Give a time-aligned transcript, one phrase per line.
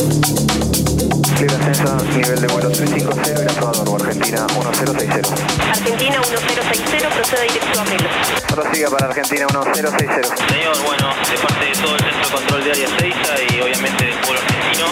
[0.00, 5.28] Clear ascenso, nivel de vuelo 350, Ecuador, Argentina 1060.
[5.68, 8.08] Argentina 1060, proceda directo a Melo.
[8.48, 10.36] Prosiga para Argentina 1060.
[10.48, 13.14] Señor, bueno, de parte de todo el centro de control de área 6
[13.52, 14.86] y obviamente del pueblo argentino,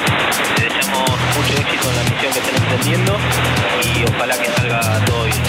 [0.59, 3.13] le deseamos mucho éxito en la misión que estén emprendiendo
[3.81, 5.41] y ojalá que salga todo bien.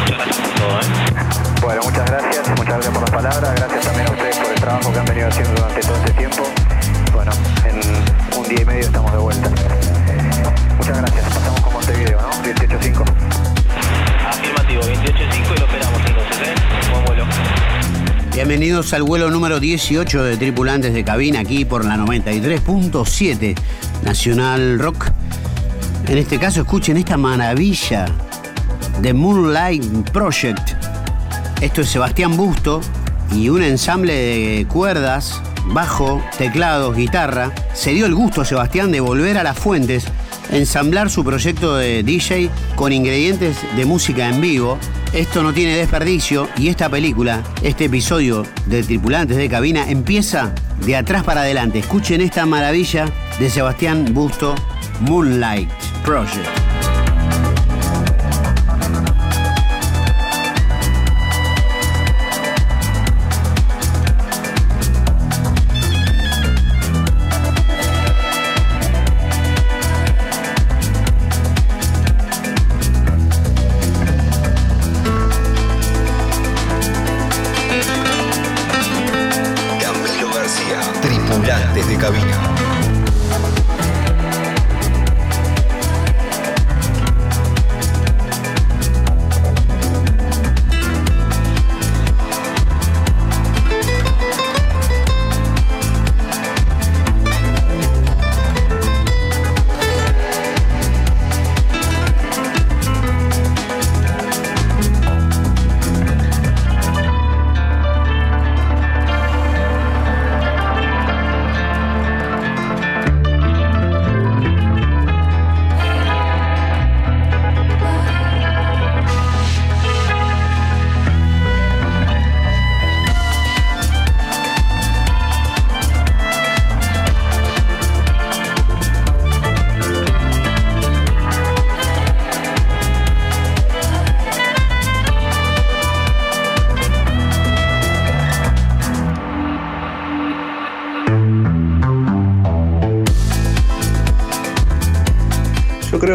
[0.00, 0.88] Muchas gracias por todo, ¿eh?
[1.62, 4.92] Bueno, muchas gracias, muchas gracias por las palabras, gracias también a ustedes por el trabajo
[4.92, 6.44] que han venido haciendo durante todo este tiempo.
[7.12, 7.32] Bueno,
[7.64, 9.50] en día y medio estamos de vuelta.
[10.78, 12.30] Muchas gracias, pasamos con Montevideo, ¿no?
[12.30, 13.04] 18.5.
[14.26, 16.54] Afirmativo, 28.5 y lo esperamos entonces, ¿eh?
[16.90, 17.24] Buen vuelo.
[18.32, 23.54] Bienvenidos al vuelo número 18 de tripulantes de cabina aquí por la 93.7
[24.02, 25.10] Nacional Rock.
[26.06, 28.06] En este caso escuchen esta maravilla
[29.02, 30.70] de Moonlight Project.
[31.60, 32.80] Esto es Sebastián Busto
[33.30, 37.52] y un ensamble de cuerdas, bajo, teclados, guitarra.
[37.74, 40.04] Se dio el gusto Sebastián de volver a las fuentes,
[40.50, 44.78] ensamblar su proyecto de DJ con ingredientes de música en vivo.
[45.12, 50.52] Esto no tiene desperdicio y esta película, este episodio de Tripulantes de Cabina empieza
[50.84, 51.78] de atrás para adelante.
[51.78, 53.06] Escuchen esta maravilla
[53.38, 54.54] de Sebastián Busto,
[55.00, 55.70] Moonlight
[56.04, 56.67] Project.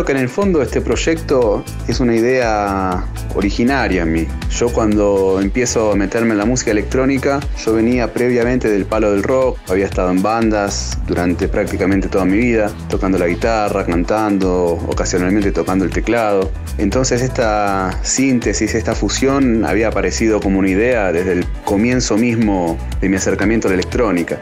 [0.03, 3.05] Creo que en el fondo este proyecto es una idea
[3.35, 4.27] originaria en mí.
[4.51, 9.23] Yo cuando empiezo a meterme en la música electrónica, yo venía previamente del palo del
[9.23, 15.53] rock, había estado en bandas durante prácticamente toda mi vida, tocando la guitarra, cantando, ocasionalmente
[15.53, 16.51] tocando el teclado.
[16.77, 23.07] Entonces esta síntesis, esta fusión había aparecido como una idea desde el comienzo mismo de
[23.07, 24.37] mi acercamiento a la electrónica.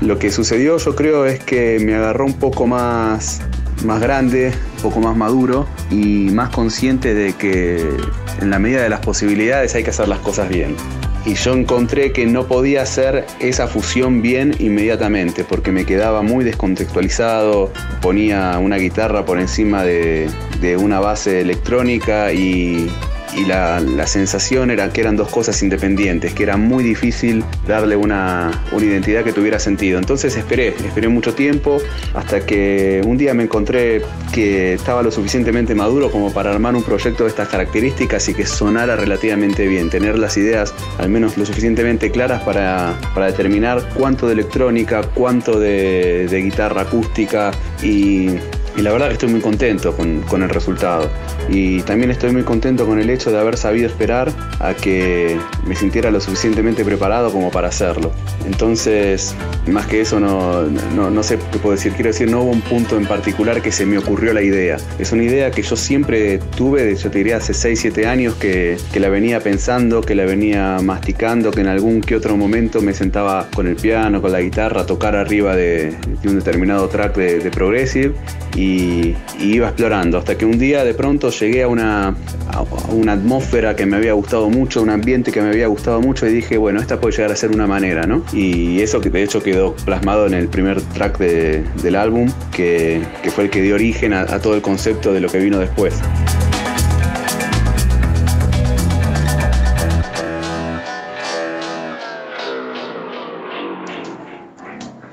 [0.00, 3.40] Lo que sucedió yo creo es que me agarró un poco más
[3.84, 4.52] más grande,
[4.84, 7.96] poco más maduro y más consciente de que
[8.42, 10.76] en la medida de las posibilidades hay que hacer las cosas bien.
[11.24, 16.44] Y yo encontré que no podía hacer esa fusión bien inmediatamente porque me quedaba muy
[16.44, 20.28] descontextualizado, ponía una guitarra por encima de,
[20.60, 22.90] de una base electrónica y,
[23.36, 27.96] y la, la, sensación era que eran dos cosas independientes, que era muy difícil darle
[27.96, 29.98] una, una, identidad que tuviera sentido.
[29.98, 31.78] Entonces esperé, esperé mucho tiempo
[32.14, 34.02] hasta que un día me encontré
[34.32, 38.46] que estaba lo suficientemente maduro como para armar un proyecto de estas características y que
[38.46, 44.26] sonara relativamente bien, tener las ideas al menos lo suficientemente claras para, para determinar cuánto
[44.26, 47.50] de electrónica, cuánto de, de guitarra acústica
[47.82, 48.28] y
[48.76, 51.08] y la verdad que estoy muy contento con, con, el resultado.
[51.48, 55.76] Y también estoy muy contento con el hecho de haber sabido esperar a que me
[55.76, 58.12] sintiera lo suficientemente preparado como para hacerlo.
[58.46, 59.34] Entonces,
[59.66, 60.62] más que eso, no,
[60.94, 61.92] no, no, sé qué puedo decir.
[61.92, 64.76] Quiero decir, no hubo un punto en particular que se me ocurrió la idea.
[64.98, 68.76] Es una idea que yo siempre tuve, yo te diría hace 6, 7 años que,
[68.92, 72.92] que la venía pensando, que la venía masticando, que en algún que otro momento me
[72.92, 75.94] sentaba con el piano, con la guitarra, a tocar arriba de,
[76.24, 78.14] un determinado track de, de Progressive
[78.56, 82.14] y, y, iba explorando hasta que un día de pronto llegué a una,
[82.50, 86.26] a una atmósfera que me había gustado mucho, un ambiente que me había gustado mucho
[86.26, 88.24] y dije, bueno, esta puede llegar a ser una manera, ¿no?
[88.32, 93.02] Y eso que de hecho quedó plasmado en el primer track de, del álbum, que,
[93.22, 96.00] que, fue el que dio origen a todo el concepto de lo que vino después.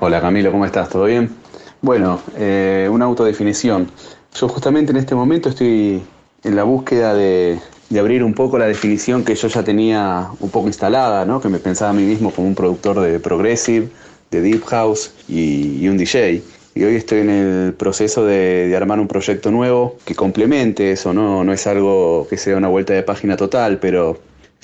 [0.04, 0.88] Hola Camilo, ¿cómo estás?
[0.88, 1.30] ¿Todo bien?
[1.82, 3.90] Bueno, eh, una autodefinición.
[4.36, 6.00] Yo justamente en este momento estoy
[6.44, 7.58] en la búsqueda de,
[7.98, 11.40] abrir un poco la definición que yo ya tenía un poco instalada, ¿no?
[11.40, 13.88] que me pensaba a mí mismo como un productor de progressive,
[14.30, 16.40] de deep house y, un DJ.
[16.76, 21.42] Y hoy estoy en el proceso de, armar un proyecto nuevo que complemente eso, ¿no?
[21.42, 24.20] no es algo que sea una vuelta de página total, pero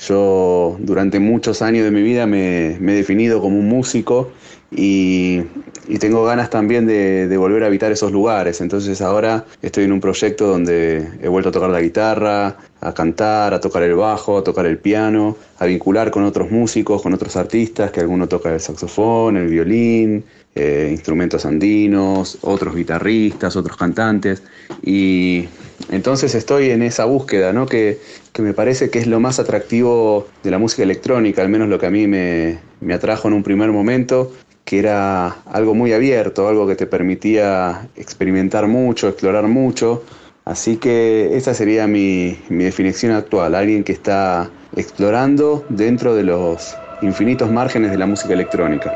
[0.07, 4.31] yo durante muchos años de mi vida me he definido como un músico
[4.71, 5.43] y,
[5.89, 8.61] y tengo ganas también de, de, volver a habitar esos lugares.
[8.61, 13.55] Entonces ahora estoy en un proyecto donde he vuelto a tocar la guitarra, a cantar,
[13.55, 17.37] a tocar el bajo, a tocar el piano, a vincular con otros músicos, con otros
[17.37, 20.25] artistas, que alguno toca el saxofón, el violín,
[20.55, 24.43] eh, instrumentos andinos, otros guitarristas, otros cantantes.
[24.83, 25.49] Y
[25.91, 27.67] entonces estoy en esa búsqueda, ¿no?
[27.67, 27.99] que,
[28.33, 31.79] que, me parece que es lo más atractivo de la música electrónica, al menos lo
[31.79, 34.33] que a mí me, me atrajo en un primer momento,
[34.69, 40.05] que era algo muy abierto, algo que te permitía experimentar mucho, explorar mucho.
[40.45, 46.77] Así que esa sería mi, mi definición actual, alguien que está explorando dentro de los
[47.01, 48.93] infinitos márgenes de la música electrónica.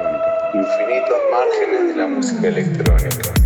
[0.53, 3.42] Infinitos márgenes de la música electrónica.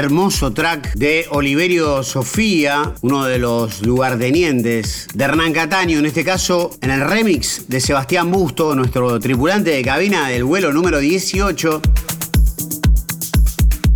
[0.00, 6.70] Hermoso track de Oliverio Sofía, uno de los lugartenientes de Hernán Cataño, en este caso
[6.80, 11.82] en el remix de Sebastián Busto, nuestro tripulante de cabina del vuelo número 18.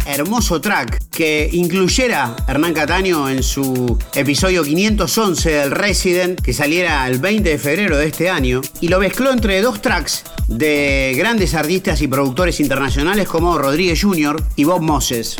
[0.05, 7.19] Hermoso track que incluyera Hernán Cataño en su episodio 511 del Resident, que saliera el
[7.19, 12.03] 20 de febrero de este año, y lo mezcló entre dos tracks de grandes artistas
[12.03, 14.45] y productores internacionales como Rodríguez Jr.
[14.55, 15.39] y Bob Moses.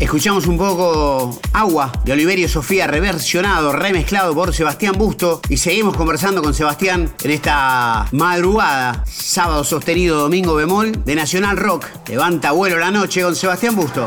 [0.00, 5.42] Escuchamos un poco Agua de Oliverio Sofía, reversionado, remezclado por Sebastián Busto.
[5.50, 11.86] Y seguimos conversando con Sebastián en esta madrugada, sábado sostenido, domingo bemol, de Nacional Rock.
[12.08, 14.06] Levanta vuelo la noche con Sebastián Busto.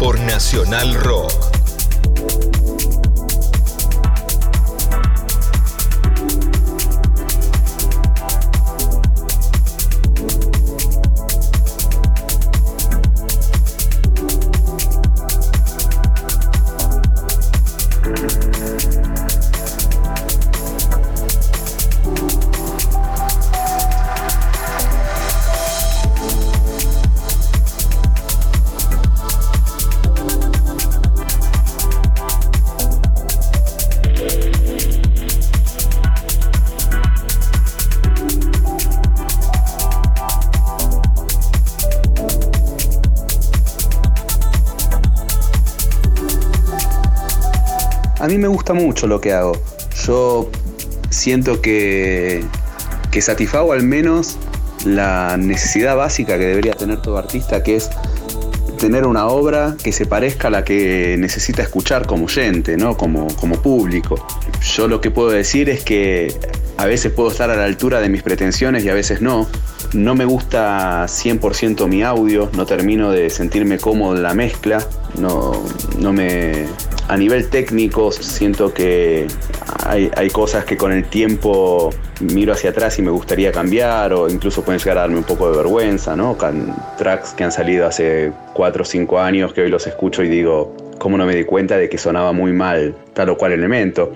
[0.00, 1.39] Por Nacional Rock.
[48.40, 49.52] Me gusta mucho lo que hago.
[50.06, 50.50] Yo
[51.10, 52.44] siento que,
[53.10, 54.38] que satisfago al menos
[54.84, 57.90] la necesidad básica que debería tener todo artista, que es
[58.78, 62.96] tener una obra que se parezca a la que necesita escuchar como oyente, ¿no?
[62.96, 64.26] como, como público.
[64.74, 66.34] Yo lo que puedo decir es que
[66.78, 69.46] a veces puedo estar a la altura de mis pretensiones y a veces no.
[69.92, 74.86] No me gusta 100% mi audio, no termino de sentirme cómodo en la mezcla,
[75.18, 75.62] no,
[75.98, 76.66] no me,
[77.10, 79.26] a nivel técnico siento que
[79.84, 81.90] hay, hay, cosas que con el tiempo
[82.20, 85.50] miro hacia atrás y me gustaría cambiar o incluso pueden llegar a darme un poco
[85.50, 86.38] de vergüenza, ¿no?
[86.38, 90.28] Can, tracks que han salido hace 4 o 5 años que hoy los escucho y
[90.28, 94.12] digo, ¿cómo no me di cuenta de que sonaba muy mal tal o cual elemento?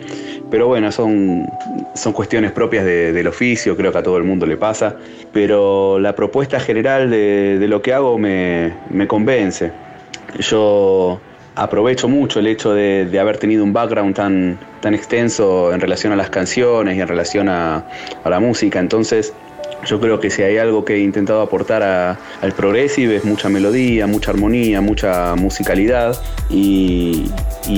[0.49, 1.49] Pero bueno, son,
[1.97, 4.95] son cuestiones propias de, del oficio, creo que a todo el mundo le pasa,
[5.33, 9.73] pero la propuesta general de, de lo que hago me, me convence.
[10.39, 11.21] Yo
[11.55, 16.13] aprovecho mucho el hecho de, de, haber tenido un background tan, tan extenso en relación
[16.13, 17.87] a las canciones y en relación a,
[18.25, 19.33] a la música, entonces
[19.87, 24.07] Yo creo que si hay algo que he intentado aportar al progressive es mucha melodía,
[24.07, 27.31] mucha armonía, mucha musicalidad y,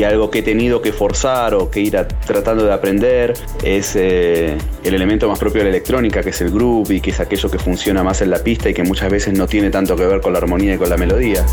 [0.04, 4.94] algo que he tenido que forzar o que ir tratando de aprender es eh, el
[4.94, 7.58] elemento más propio de la electrónica, que es el groove y que es aquello que
[7.58, 10.32] funciona más en la pista y que muchas veces no tiene tanto que ver con
[10.32, 11.44] la armonía y con la melodía.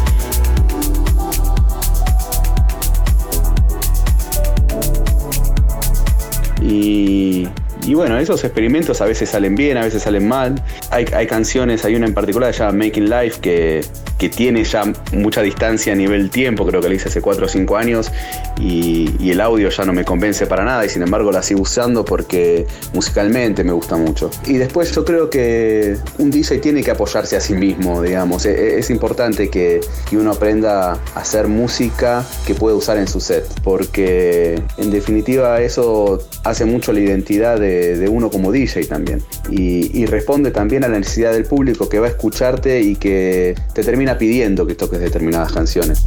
[6.74, 10.56] Y, bueno, esos experimentos a veces salen bien, a veces salen mal.
[10.90, 13.86] Hay, hay canciones, hay una en particular que se Making Life que,
[14.24, 17.50] que tiene ya mucha distancia a nivel tiempo, creo que la hice hace 4 o
[17.50, 18.10] 5 años
[18.58, 22.06] y, el audio ya no me convence para nada y sin embargo la sigo usando
[22.06, 24.30] porque musicalmente me gusta mucho.
[24.46, 28.46] Y después yo creo que un DJ tiene que apoyarse a sí mismo, digamos.
[28.46, 29.82] E, e, es, importante que,
[30.14, 36.20] uno aprenda a hacer música que puede usar en su set, porque en definitiva eso
[36.44, 39.24] hace mucho la identidad de, uno como DJ también.
[39.50, 43.84] Y responde también a la necesidad del público que va a escucharte y que te
[43.84, 46.04] termina pidiendo que toques determinadas canciones.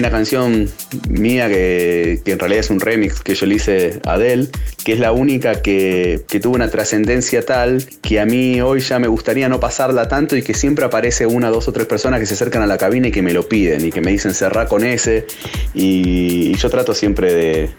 [0.00, 0.68] Una canción
[1.08, 4.48] mía que, en realidad es un remix que yo le hice a Adele,
[4.84, 9.08] que es la única que, tuvo una trascendencia tal que a mí hoy ya me
[9.08, 12.34] gustaría no pasarla tanto y que siempre aparece una, dos o tres personas que se
[12.34, 14.84] acercan a la cabina y que me lo piden y que me dicen cerrar con
[14.84, 15.26] ese.
[15.74, 17.70] Y, yo trato siempre de,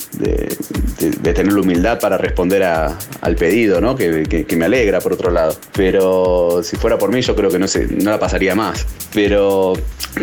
[1.33, 3.95] tener la humildad para responder al pedido, ¿no?
[3.95, 5.55] Que, me alegra por otro lado.
[5.73, 7.65] Pero si fuera por mí, yo creo que no,
[8.03, 8.85] no la pasaría más.
[9.13, 9.73] Pero,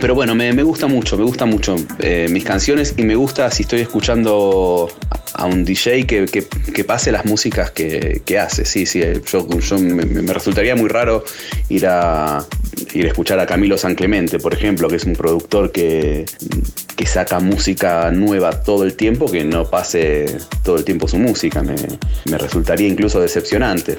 [0.01, 3.51] pero bueno, me, me gusta mucho, me gusta mucho eh, mis canciones y me gusta
[3.51, 4.89] si estoy escuchando
[5.35, 8.65] a un DJ que, pase las músicas que, hace.
[8.65, 11.25] Sí, sí, yo, me, resultaría muy raro
[11.69, 12.45] ir a,
[12.95, 16.25] ir a escuchar a Camilo San Clemente, por ejemplo, que es un productor que,
[16.97, 21.63] que saca música nueva todo el tiempo, que no pase todo el tiempo su música.
[21.63, 23.99] Me resultaría incluso decepcionante.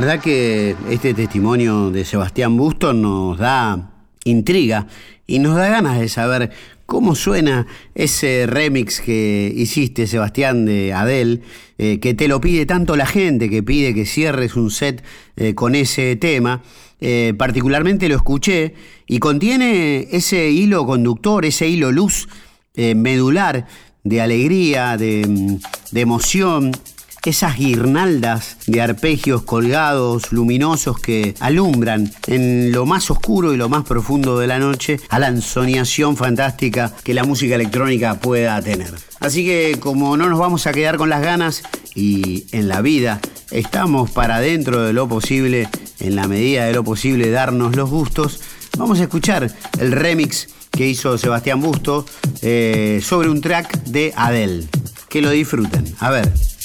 [0.00, 3.92] Verdad que este testimonio de Sebastián Busto nos da
[4.24, 4.88] intriga
[5.26, 6.50] y nos da ganas de saber
[6.84, 11.40] cómo suena ese remix que hiciste, Sebastián, de Adele,
[11.78, 15.02] eh, que te lo pide tanto la gente, que pide que cierres un set
[15.38, 16.62] eh, con ese tema.
[17.00, 18.74] Eh, particularmente lo escuché
[19.06, 22.28] y contiene ese hilo conductor, ese hilo luz
[22.74, 23.66] medular
[24.04, 25.58] de alegría, de,
[25.90, 26.72] de emoción,
[27.26, 33.84] esas guirnaldas de arpegios colgados, luminosos que alumbran en lo más oscuro y lo más
[33.84, 38.92] profundo de la noche a la ensoñación fantástica que la música electrónica pueda tener.
[39.20, 41.62] Así que como no nos vamos a quedar con las ganas
[41.94, 45.68] y en la vida estamos para dentro de lo posible,
[46.00, 48.40] en la medida de lo posible darnos los gustos,
[48.76, 52.04] vamos a escuchar el remix que hizo Sebastián Busto
[52.42, 54.66] eh, sobre un track de Adele.
[55.08, 55.94] Que lo disfruten.
[56.00, 56.55] A ver.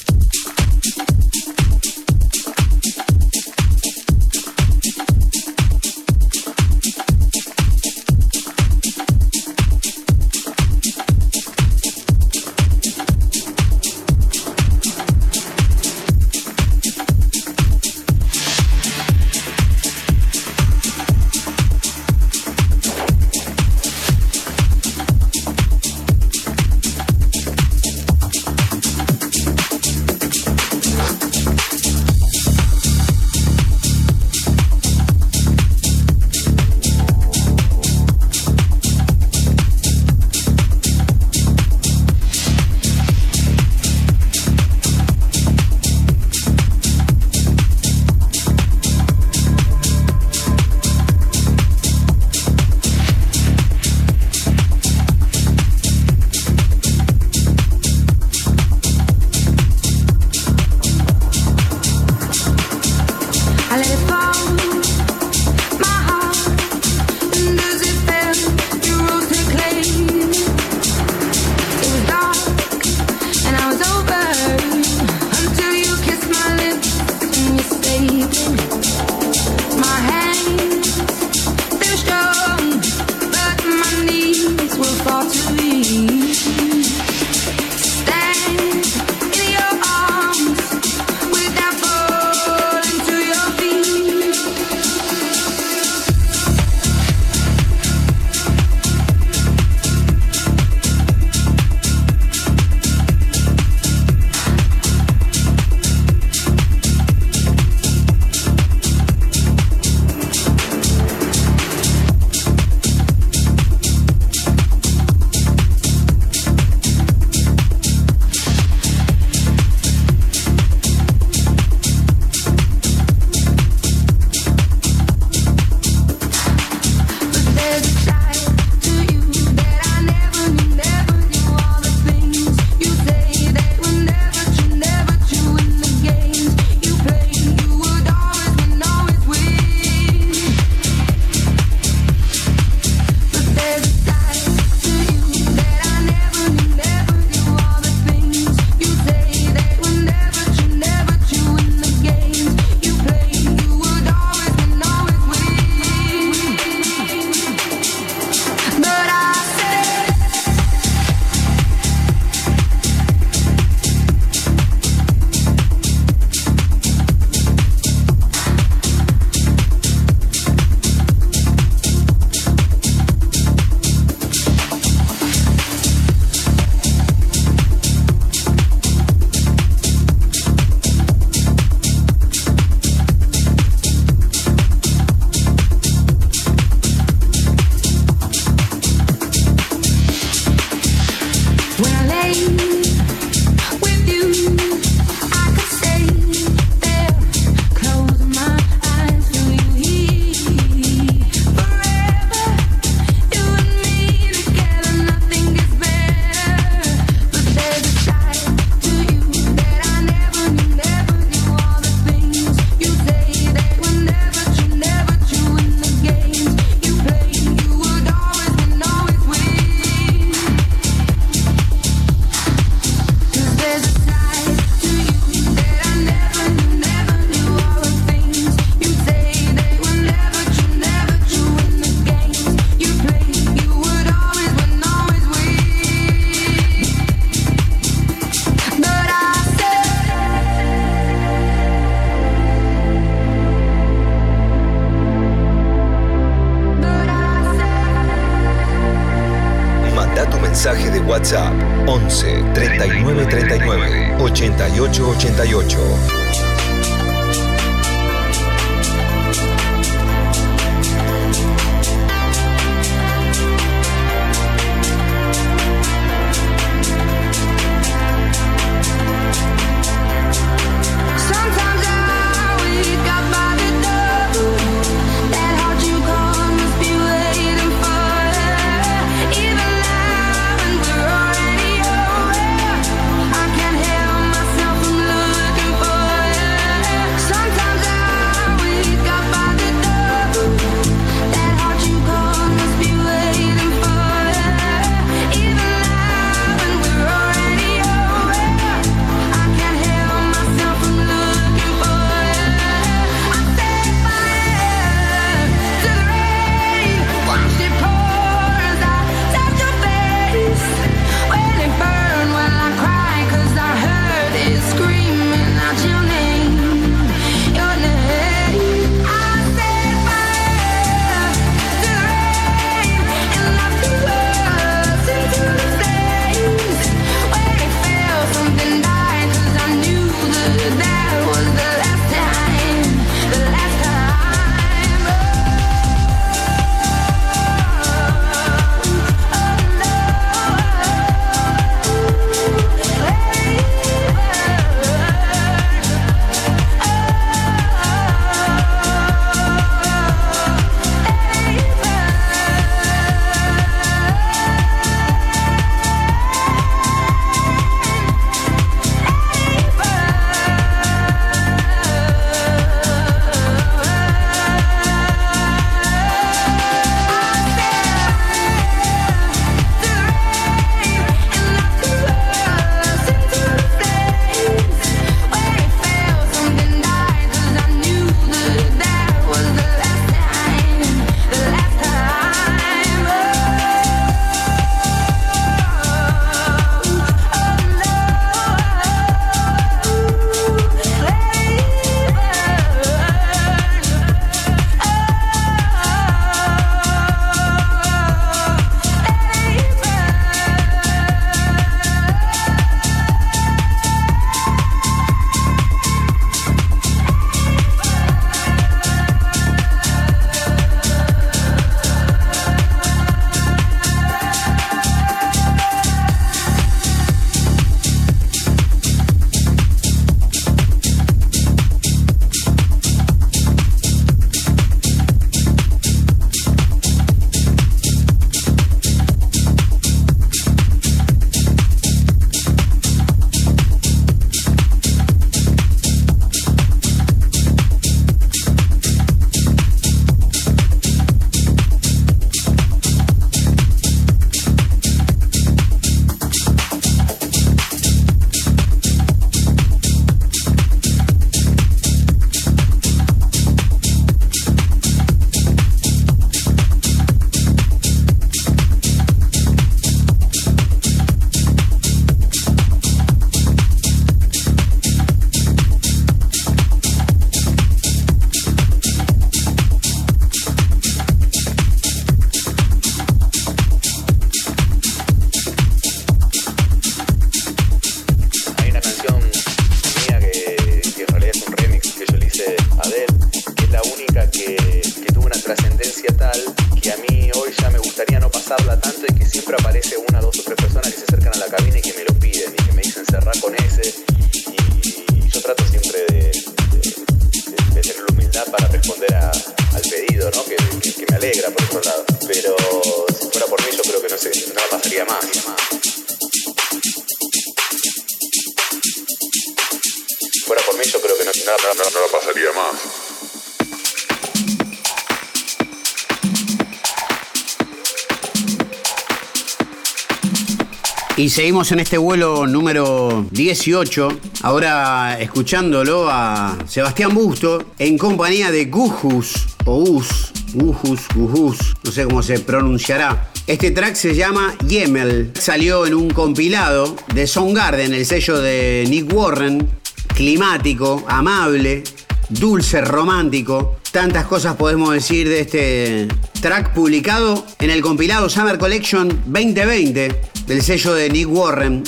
[521.70, 524.08] En este vuelo número 18,
[524.42, 529.34] ahora escuchándolo a Sebastián Busto en compañía de Gujus,
[529.66, 533.30] o Us, Gujus, Gujus, no sé cómo se pronunciará.
[533.46, 539.14] Este track se llama Yemel, salió en un compilado de Soundgarden, el sello de Nick
[539.14, 539.70] Warren,
[540.16, 541.84] climático, amable,
[542.30, 543.76] dulce, romántico.
[543.92, 546.08] Tantas cosas podemos decir de este
[546.42, 551.84] track publicado en el compilado Summer Collection 2020 del sello de Nick Warren,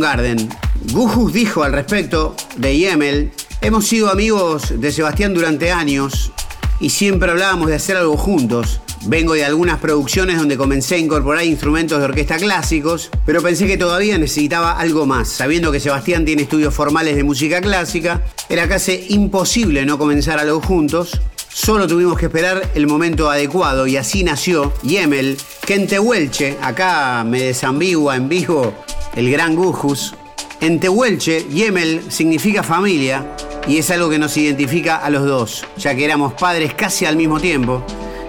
[0.00, 0.48] Garden.
[0.92, 6.32] Gujus dijo al respecto de Yemel, hemos sido amigos de Sebastián durante años
[6.80, 8.80] y siempre hablábamos de hacer algo juntos.
[9.06, 13.76] Vengo de algunas producciones donde comencé a incorporar instrumentos de orquesta clásicos, pero pensé que
[13.76, 15.28] todavía necesitaba algo más.
[15.28, 20.60] Sabiendo que Sebastián tiene estudios formales de música clásica, era casi imposible no comenzar algo
[20.62, 21.20] juntos.
[21.56, 28.16] Solo tuvimos que esperar el momento adecuado y así nació Yemel, que acá me desambigua
[28.16, 28.74] en vivo
[29.14, 30.16] el gran Gujus,
[30.60, 33.36] en Tehuelche, Yemel significa familia
[33.68, 37.14] y es algo que nos identifica a los dos, ya que éramos padres casi al
[37.14, 37.84] mismo tiempo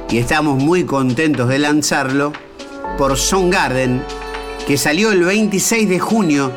[0.08, 2.32] y estamos muy contentos de lanzarlo
[2.96, 3.18] por
[3.50, 4.04] Garden,
[4.68, 6.52] que salió el 26 de junio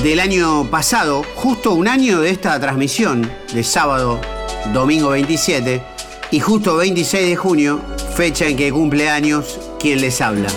[0.00, 4.20] del año pasado, justo un año de esta transmisión de sábado,
[4.72, 5.93] domingo 27
[6.30, 7.80] y justo 26 de junio,
[8.16, 10.48] fecha en que cumple años quien les habla.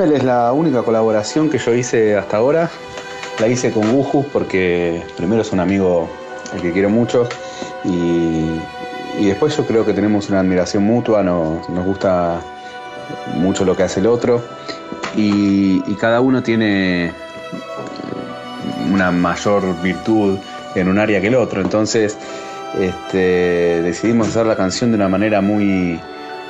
[0.00, 2.70] Es la única colaboración que yo hice hasta ahora.
[3.38, 6.08] La hice con Gujus porque primero es un amigo
[6.54, 7.28] al que quiero mucho
[7.84, 8.46] y,
[9.22, 12.40] después yo creo que tenemos una admiración mutua, nos, gusta
[13.36, 14.42] mucho lo que hace el otro
[15.14, 17.12] y, cada uno tiene
[18.90, 20.38] una mayor virtud
[20.76, 21.60] en un área que el otro.
[21.60, 22.16] Entonces
[22.80, 26.00] este, decidimos hacer la canción de una manera muy,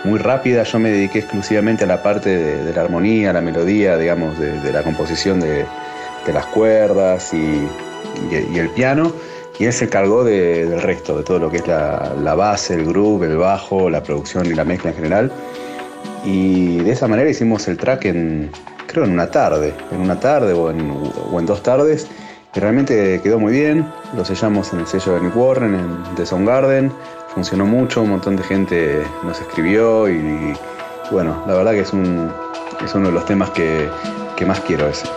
[0.05, 0.63] muy rápida.
[0.63, 4.83] Yo me dediqué exclusivamente a la parte de, la armonía, la melodía, digamos, de, la
[4.83, 5.67] composición de,
[6.33, 7.67] las cuerdas y,
[8.33, 9.13] el piano.
[9.59, 13.27] Y él se encargó del resto, de todo lo que es la, base, el groove,
[13.27, 15.33] el bajo, la producción y la mezcla en general.
[16.25, 18.51] Y de esa manera hicimos el track en,
[18.87, 20.91] creo, en una tarde, en una tarde o en,
[21.31, 22.07] o en dos tardes.
[22.55, 23.87] Y realmente quedó muy bien.
[24.17, 26.91] Lo sellamos en el sello de Nick Warren, en The Soundgarden
[27.35, 30.55] funcionó mucho, un montón de gente nos escribió y,
[31.11, 32.31] bueno, la verdad que es, un,
[32.85, 33.89] es uno de los temas que,
[34.37, 35.09] que más quiero ese.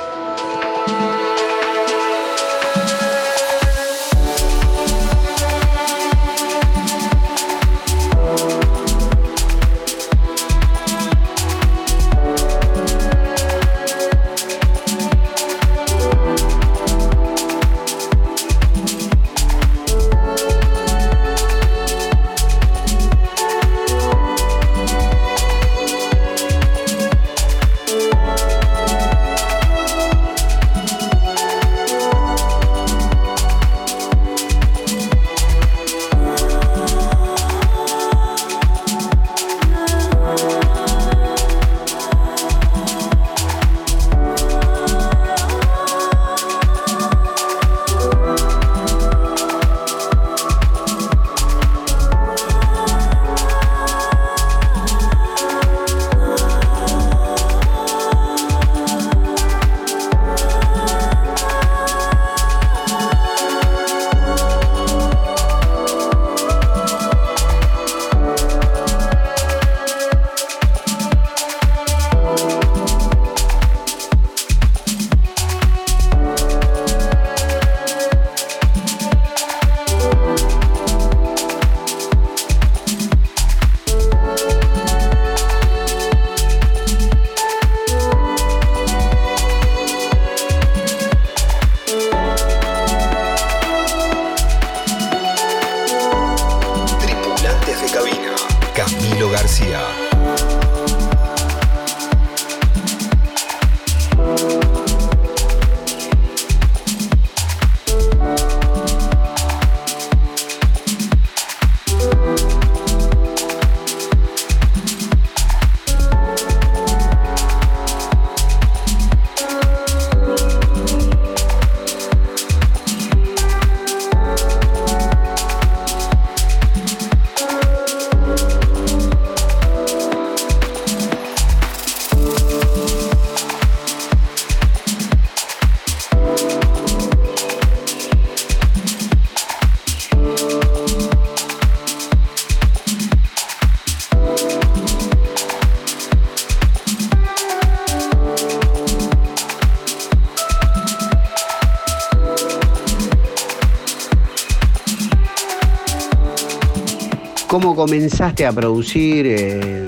[157.93, 159.27] Comenzaste a producir?
[159.27, 159.85] eh,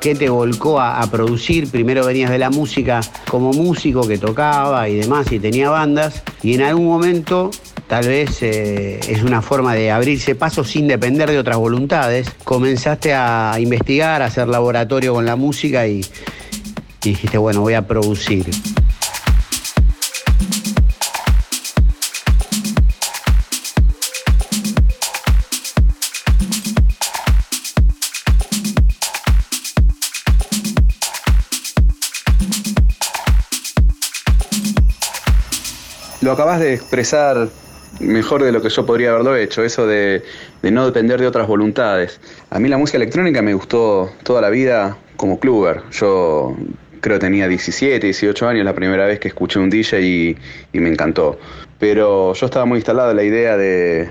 [0.00, 1.68] ¿Qué te volcó a, producir?
[1.68, 6.54] Primero venías de la música como músico que tocaba y demás y tenía bandas y
[6.54, 7.50] en algún momento
[7.88, 12.30] tal vez eh, es una forma de abrirse paso sin depender de otras voluntades.
[12.44, 16.02] Comenzaste a investigar, a hacer laboratorio con la música y,
[17.02, 18.46] y dijiste, bueno, voy a producir.
[36.28, 37.48] Lo acabas de expresar
[38.00, 40.22] mejor de lo que yo podría haberlo hecho, eso de,
[40.62, 42.20] no depender de otras voluntades.
[42.50, 45.80] A mí la música electrónica me gustó toda la vida como cluber.
[45.90, 46.54] Yo
[47.00, 50.36] creo que tenía 17, 18 años la primera vez que escuché un DJ y,
[50.74, 51.38] me encantó.
[51.78, 54.10] Pero yo estaba muy instalado en la idea de,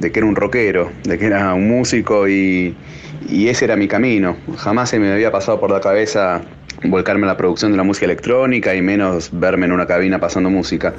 [0.00, 2.74] que era un rockero, de que era un músico y,
[3.28, 4.38] y ese era mi camino.
[4.56, 6.40] Jamás se me había pasado por la cabeza
[6.84, 10.48] volcarme a la producción de la música electrónica y menos verme en una cabina pasando
[10.48, 10.94] música.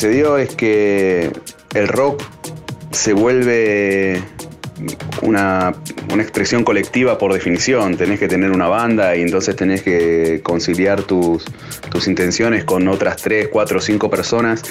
[0.00, 1.30] Sucedió es que
[1.74, 2.22] el rock
[2.90, 4.22] se vuelve
[5.20, 5.74] una,
[6.10, 7.98] una expresión colectiva por definición.
[7.98, 11.44] Tenés que tener una banda y entonces tenés que conciliar tus,
[11.90, 14.62] tus intenciones con otras tres, cuatro, cinco personas.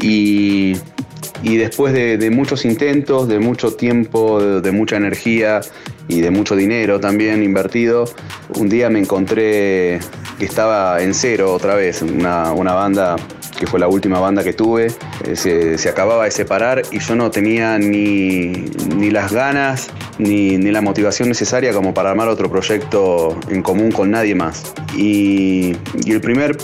[0.00, 0.78] Y,
[1.42, 5.60] y después de, muchos intentos, de mucho tiempo, de, de mucha energía
[6.08, 8.06] y de mucho dinero también invertido,
[8.54, 10.00] un día me encontré
[10.38, 13.16] que estaba en cero otra vez, una, una banda
[13.58, 14.88] que fue la última banda que tuve,
[15.24, 18.48] eh, se, se acababa de separar y yo no tenía ni,
[18.96, 19.88] ni las ganas
[20.18, 24.74] ni, ni la motivación necesaria como para armar otro proyecto en común con nadie más.
[24.96, 26.56] Y, y el primer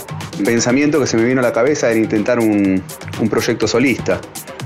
[0.43, 2.81] pensamiento que se me vino a la cabeza era intentar un,
[3.19, 4.19] un proyecto solista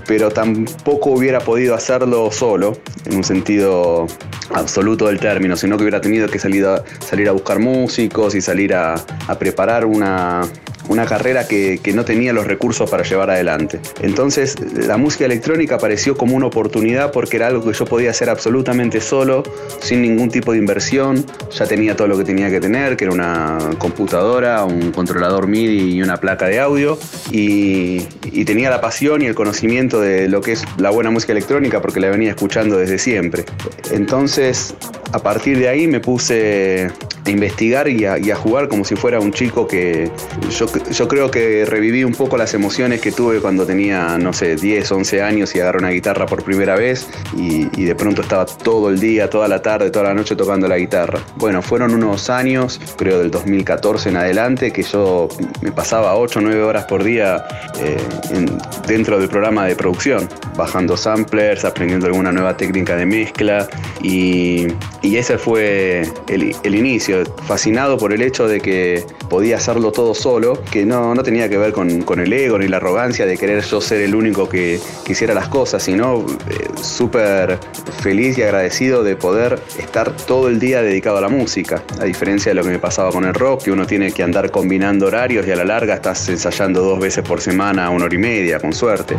[0.07, 4.07] pero tampoco hubiera podido hacerlo solo, en un sentido
[4.53, 8.41] absoluto del término, sino que hubiera tenido que salir a, salir a buscar músicos y
[8.41, 8.95] salir a,
[9.27, 10.41] a preparar una,
[10.87, 13.79] una carrera que, que, no tenía los recursos para llevar adelante.
[14.01, 18.29] Entonces la música electrónica apareció como una oportunidad porque era algo que yo podía hacer
[18.29, 19.43] absolutamente solo,
[19.81, 23.13] sin ningún tipo de inversión, ya tenía todo lo que tenía que tener, que era
[23.13, 26.97] una computadora, un controlador MIDI y una placa de audio,
[27.31, 27.99] y,
[28.45, 31.99] tenía la pasión y el conocimiento de lo que es la buena música electrónica porque
[31.99, 33.43] la venía escuchando desde siempre.
[33.91, 34.75] Entonces,
[35.13, 36.91] a partir de ahí me puse
[37.25, 40.11] a investigar y a, y a jugar como si fuera un chico que
[40.51, 44.55] yo, yo, creo que reviví un poco las emociones que tuve cuando tenía, no sé,
[44.55, 48.89] 10, 11 años y agarré una guitarra por primera vez y, de pronto estaba todo
[48.89, 51.19] el día, toda la tarde, toda la noche tocando la guitarra.
[51.35, 55.29] Bueno, fueron unos años, creo del 2014 en adelante, que yo
[55.61, 57.45] me pasaba 8 o 9 horas por día
[57.79, 57.97] eh,
[58.31, 58.57] en,
[58.87, 63.67] dentro del programa de producción, bajando samplers, aprendiendo alguna nueva técnica de mezcla
[64.01, 64.67] y,
[65.01, 70.61] Y ese fue el, inicio, fascinado por el hecho de que podía hacerlo todo solo,
[70.65, 73.63] que no, no tenía que ver con, con, el ego ni la arrogancia de querer
[73.63, 77.57] yo ser el único que, que hiciera las cosas, sino eh, súper
[78.01, 82.51] feliz y agradecido de poder estar todo el día dedicado a la música, a diferencia
[82.51, 85.47] de lo que me pasaba con el rock, que uno tiene que andar combinando horarios
[85.47, 88.73] y a la larga estás ensayando dos veces por semana, una hora y media, con
[88.73, 89.15] suerte.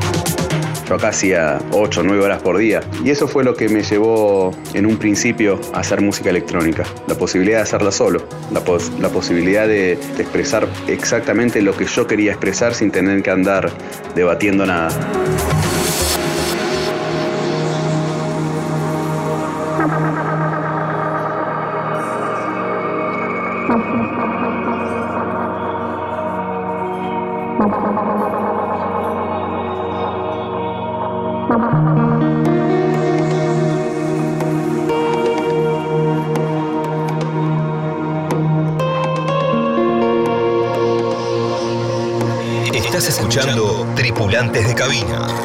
[0.88, 2.80] Yo acá hacía 8 o 9 horas por día.
[3.04, 6.84] Y eso fue lo que me llevó en un principio a hacer música electrónica.
[7.08, 8.22] La posibilidad de hacerla solo.
[8.52, 13.22] La, pos la posibilidad de, de expresar exactamente lo que yo quería expresar sin tener
[13.22, 13.70] que andar
[14.14, 14.90] debatiendo nada.
[44.36, 45.35] Tripulantes de Cabina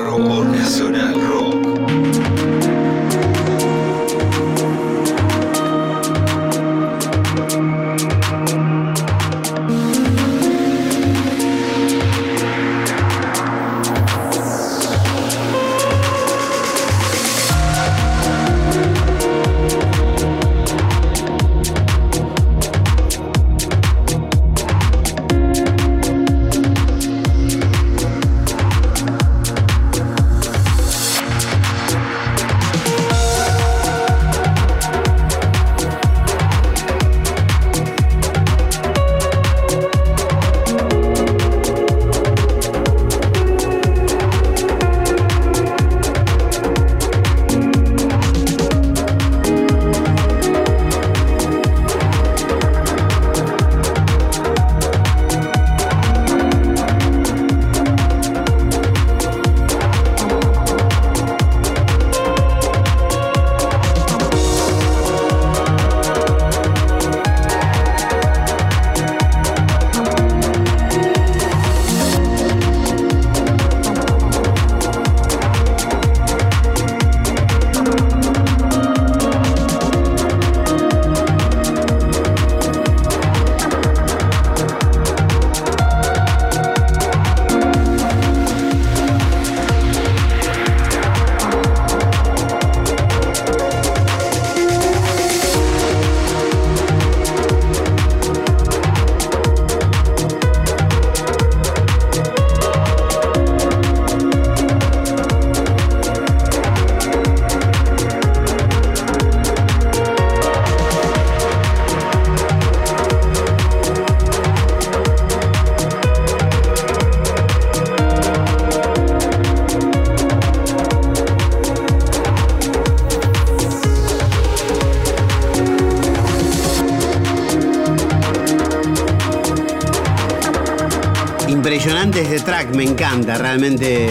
[133.26, 134.10] realmente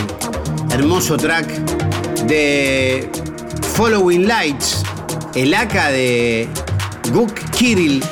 [0.70, 1.46] hermoso track
[2.26, 3.08] de
[3.74, 4.82] Following Lights,
[5.34, 6.48] el AK de
[7.12, 8.02] Guk Kirill,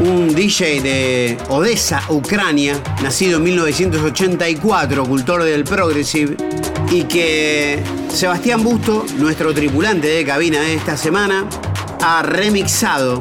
[0.00, 6.36] un DJ de Odessa, Ucrania, nacido en 1984, cultor del Progressive,
[6.90, 11.46] y que Sebastián Busto, nuestro tripulante de cabina de esta semana,
[12.02, 13.20] ha remixado.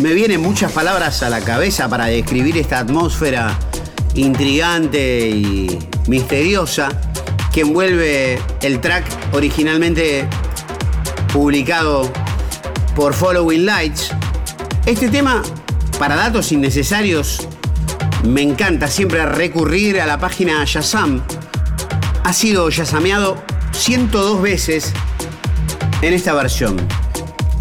[0.00, 3.58] Me vienen muchas palabras a la cabeza para describir esta atmósfera
[4.18, 6.88] intrigante y misteriosa
[7.52, 10.28] que envuelve el track originalmente
[11.32, 12.10] publicado
[12.96, 14.10] por Following Lights.
[14.86, 15.42] Este tema,
[15.98, 17.46] para datos innecesarios,
[18.24, 21.22] me encanta siempre recurrir a la página Shazam.
[22.24, 23.40] Ha sido yasameado
[23.72, 24.92] 102 veces
[26.02, 26.76] en esta versión.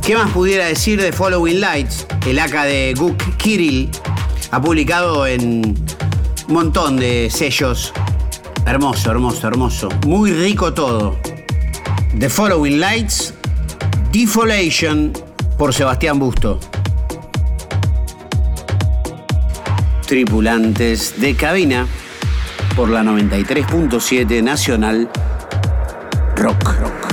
[0.03, 2.07] ¿Qué más pudiera decir de Following Lights?
[2.25, 3.91] El AK de Guk Kirill
[4.51, 5.86] ha publicado en
[6.47, 7.93] montón de sellos.
[8.65, 9.89] Hermoso, hermoso, hermoso.
[10.05, 11.17] Muy rico todo.
[12.19, 13.33] The Following Lights,
[14.11, 15.13] Defolation
[15.57, 16.59] por Sebastián Busto.
[20.05, 21.85] Tripulantes de cabina
[22.75, 25.09] por la 93.7 Nacional
[26.35, 27.06] Rock Rock.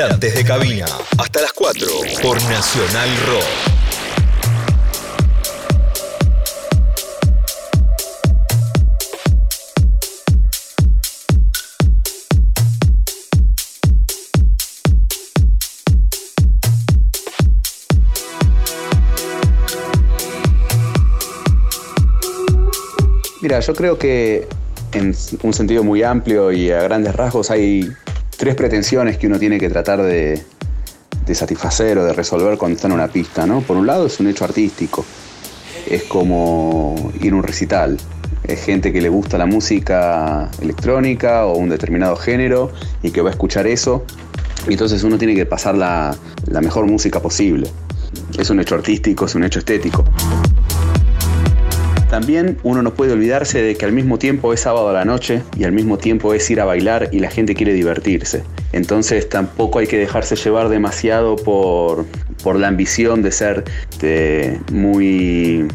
[0.00, 0.86] Tripulantes de cabina.
[1.18, 1.86] Hasta las 4
[2.22, 3.44] por Nacional Rock.
[23.42, 24.48] Mira, yo creo que
[24.92, 27.94] en un sentido muy amplio y a grandes rasgos hay
[28.40, 30.42] tres pretensiones que uno tiene que tratar de,
[31.34, 33.60] satisfacer o de resolver cuando está en una pista, ¿no?
[33.60, 35.04] Por un lado es un hecho artístico,
[35.86, 37.98] es como ir a un recital,
[38.44, 42.72] es gente que le gusta la música electrónica o un determinado género
[43.02, 44.06] y que va a escuchar eso,
[44.66, 46.16] y entonces uno tiene que pasar la
[46.62, 47.70] mejor música posible.
[48.38, 50.02] Es un hecho artístico, es un hecho estético.
[52.10, 55.42] También uno no puede olvidarse de que al mismo tiempo es sábado a la noche
[55.56, 58.42] y al mismo tiempo es ir a bailar y la gente quiere divertirse.
[58.72, 62.06] Entonces tampoco hay que dejarse llevar demasiado por,
[62.58, 63.64] la ambición de ser
[64.72, 65.68] muy,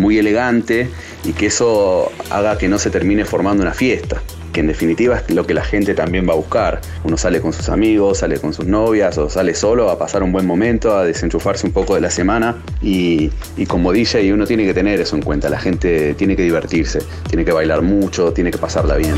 [0.00, 0.88] muy elegante
[1.24, 4.20] y que eso haga que no se termine formando una fiesta
[4.56, 6.80] que en definitiva es lo que la gente también va a buscar.
[7.04, 10.32] Uno sale con sus amigos, sale con sus novias o sale solo a pasar un
[10.32, 14.64] buen momento, a desenchufarse un poco de la semana y, y como DJ uno tiene
[14.64, 18.50] que tener eso en cuenta, la gente tiene que divertirse, tiene que bailar mucho, tiene
[18.50, 19.16] que pasarla bien.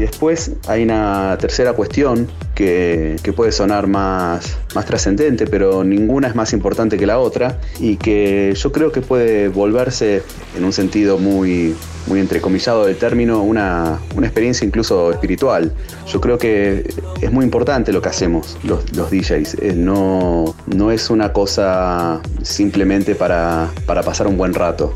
[0.00, 6.52] Después hay una tercera cuestión que, puede sonar más, más trascendente, pero ninguna es más
[6.52, 10.22] importante que la otra y que yo creo que puede volverse
[10.56, 11.74] en un sentido muy,
[12.06, 15.72] muy entrecomillado del término, una, experiencia incluso espiritual.
[16.06, 19.76] Yo creo que es muy importante lo que hacemos los, los DJs.
[19.76, 24.94] No, no es una cosa simplemente para, pasar un buen rato.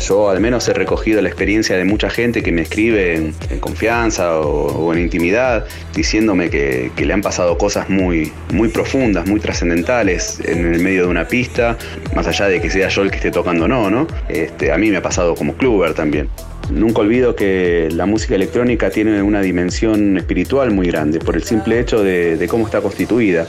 [0.00, 4.40] Yo al menos he recogido la experiencia de mucha gente que me escribe en, confianza
[4.40, 10.74] o, en intimidad diciéndome que, le han pasado cosas muy, muy profundas, muy trascendentales en
[10.74, 11.78] el medio de una pista,
[12.14, 14.06] más allá de que sea yo el que esté tocando o no, ¿no?
[14.28, 16.28] Este, a mí me ha pasado como cluber también.
[16.70, 21.78] Nunca olvido que la música electrónica tiene una dimensión espiritual muy grande por el simple
[21.78, 23.46] hecho de, cómo está constituida.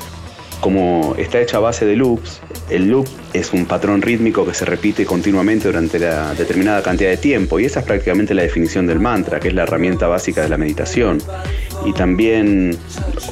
[0.61, 4.65] Como está hecha a base de loops, el loop es un patrón rítmico que se
[4.65, 8.99] repite continuamente durante la determinada cantidad de tiempo y esa es prácticamente la definición del
[8.99, 11.19] mantra, que es la herramienta básica de la meditación.
[11.85, 12.75] Y también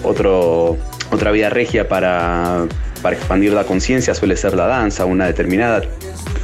[0.04, 2.68] otra vía regia para,
[3.02, 5.82] para expandir la conciencia suele ser la danza, una determinada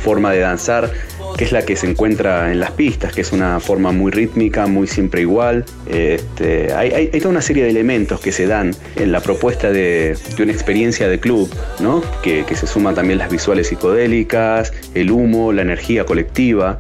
[0.04, 0.92] forma de danzar
[1.38, 4.68] que es la que se encuentra en las pistas, que es una forma muy rítmica,
[4.68, 5.66] muy siempre igual.
[5.88, 10.52] Este, hay, toda una serie de elementos que se dan en la propuesta de, una
[10.52, 12.04] experiencia de club, ¿no?
[12.22, 16.80] que, se suman también las visuales psicodélicas, el humo, la energía colectiva,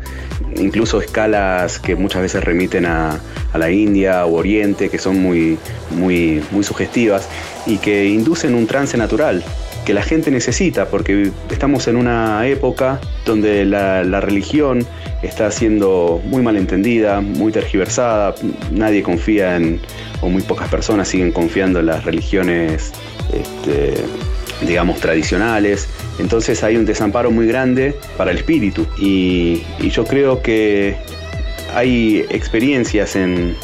[0.56, 3.20] incluso escalas que muchas veces remiten a,
[3.54, 5.58] la India o Oriente, que son muy,
[5.89, 7.28] muy, muy sugestivas
[7.66, 9.43] y que inducen un trance natural
[9.86, 14.86] que la gente necesita, porque estamos en una época donde la, religión
[15.23, 18.36] está siendo muy mal entendida, muy tergiversada,
[18.71, 19.79] nadie confía en,
[20.21, 22.91] o muy pocas personas siguen confiando en las religiones,
[23.34, 23.95] este,
[24.65, 25.88] digamos, tradicionales.
[26.19, 30.95] Entonces hay un desamparo muy grande para el espíritu y, yo creo que
[31.75, 33.55] hay experiencias en,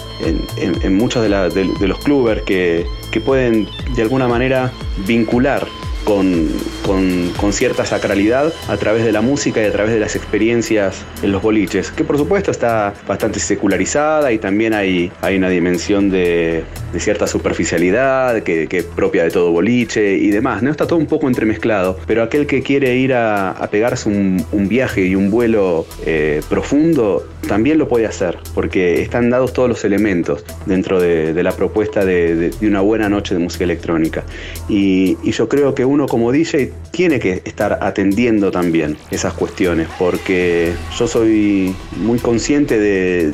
[0.89, 4.71] muchos de, los clubes que, que pueden de alguna manera
[5.05, 5.67] vincular
[6.07, 11.31] con, cierta sacralidad a través de la música y a través de las experiencias en
[11.31, 16.63] los boliches, que por supuesto está bastante secularizada y también hay, hay una dimensión de,
[16.97, 20.61] cierta superficialidad que, es propia de todo boliche y demás.
[20.61, 20.71] ¿no?
[20.71, 25.15] Está todo un poco entremezclado, pero aquel que quiere ir a, pegarse un, viaje y
[25.15, 30.99] un vuelo eh, profundo también lo puede hacer, porque están dados todos los elementos dentro
[30.99, 34.23] de, la propuesta de, una buena noche de música electrónica.
[34.67, 39.33] Y, y yo creo que uno uno como DJ tiene que estar atendiendo también esas
[39.33, 43.33] cuestiones, porque yo soy muy consciente de,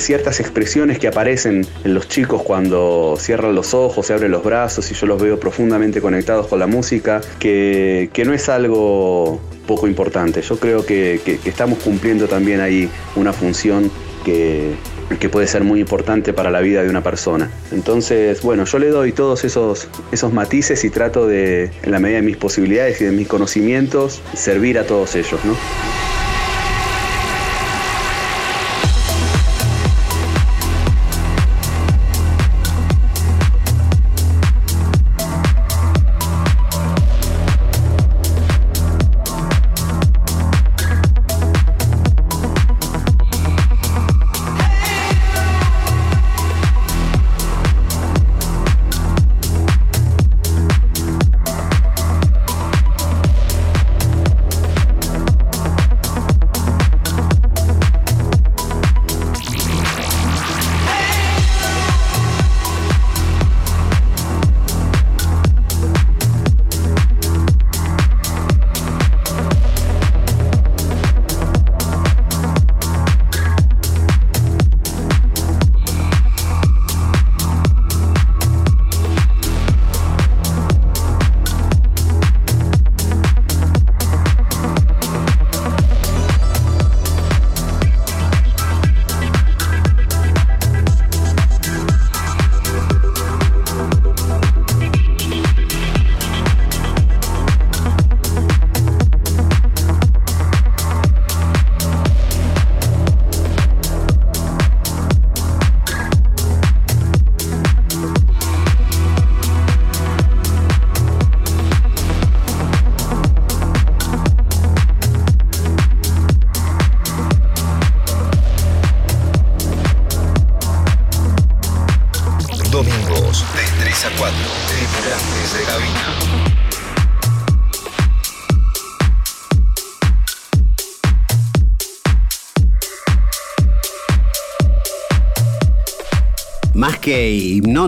[0.00, 4.90] ciertas expresiones que aparecen en los chicos cuando cierran los ojos, se abren los brazos
[4.90, 10.42] y yo los veo profundamente conectados con la música, que, no es algo poco importante.
[10.42, 13.92] Yo creo que estamos cumpliendo también ahí una función
[14.24, 14.74] que,
[15.20, 17.50] que puede ser muy importante para la vida de una persona.
[17.72, 22.16] Entonces, bueno, yo le doy todos esos, esos matices y trato de, en la medida
[22.16, 26.15] de mis posibilidades y de mis conocimientos, servir a todos ellos, ¿no?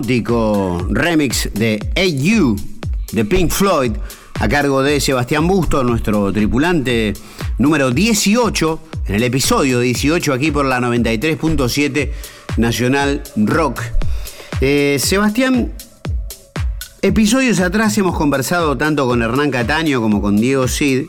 [0.01, 2.55] Remix de You
[3.11, 3.91] de Pink Floyd
[4.39, 7.13] a cargo de Sebastián Busto, nuestro tripulante
[7.57, 12.11] número 18, en el episodio 18 aquí por la 93.7
[12.57, 13.81] Nacional Rock.
[14.61, 15.73] Eh, Sebastián,
[17.01, 21.07] episodios atrás hemos conversado tanto con Hernán Cataño como con Diego Cid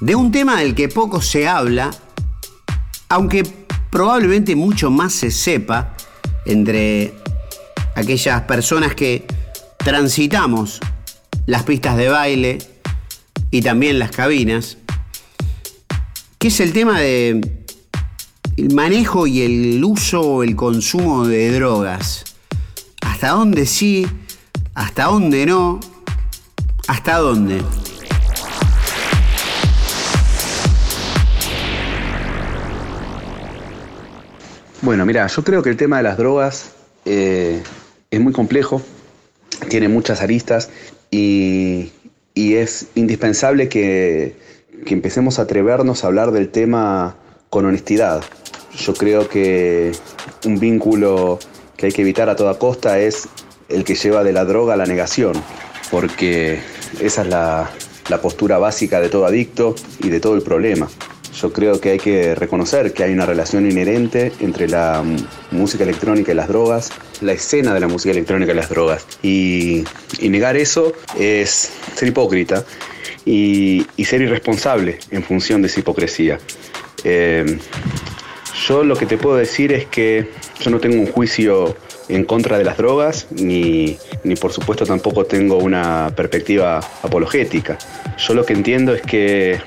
[0.00, 1.90] de un tema del que poco se habla,
[3.08, 3.42] aunque
[3.90, 5.96] probablemente mucho más se sepa
[6.46, 7.14] entre
[7.98, 9.26] aquellas personas que
[9.76, 10.78] transitamos
[11.46, 12.58] las pistas de baile
[13.50, 14.78] y también las cabinas,
[16.38, 17.64] que es el tema de
[18.56, 22.24] el manejo y el uso o el consumo de drogas.
[23.00, 24.06] ¿Hasta dónde sí?
[24.74, 25.80] ¿Hasta dónde no?
[26.86, 27.62] ¿Hasta dónde?
[34.82, 36.72] Bueno, mira, yo creo que el tema de las drogas
[37.04, 37.62] eh,
[38.10, 38.82] es muy complejo,
[39.68, 40.70] tiene muchas aristas
[41.10, 41.92] y,
[42.34, 44.36] es indispensable que,
[44.86, 47.16] que, empecemos a atrevernos a hablar del tema
[47.50, 48.22] con honestidad.
[48.76, 49.90] Yo creo que
[50.44, 51.40] un vínculo
[51.76, 53.28] que hay que evitar a toda costa es
[53.68, 55.32] el que lleva de la droga a la negación,
[55.90, 56.60] porque
[57.00, 57.70] esa es la,
[58.08, 60.88] la postura básica de todo adicto y de todo el problema.
[61.40, 65.04] Yo creo que hay que reconocer que hay una relación inherente entre la
[65.52, 69.06] música electrónica y las drogas, la escena de la música electrónica y las drogas.
[69.22, 69.84] Y,
[70.20, 72.64] negar eso es ser hipócrita
[73.24, 76.40] y, ser irresponsable en función de esa hipocresía.
[77.04, 77.58] Eh,
[78.66, 80.28] yo lo que te puedo decir es que
[80.60, 81.76] yo no tengo un juicio
[82.08, 87.78] en contra de las drogas, ni, ni, por supuesto tampoco tengo una perspectiva apologética.
[88.16, 89.60] Yo lo que entiendo es que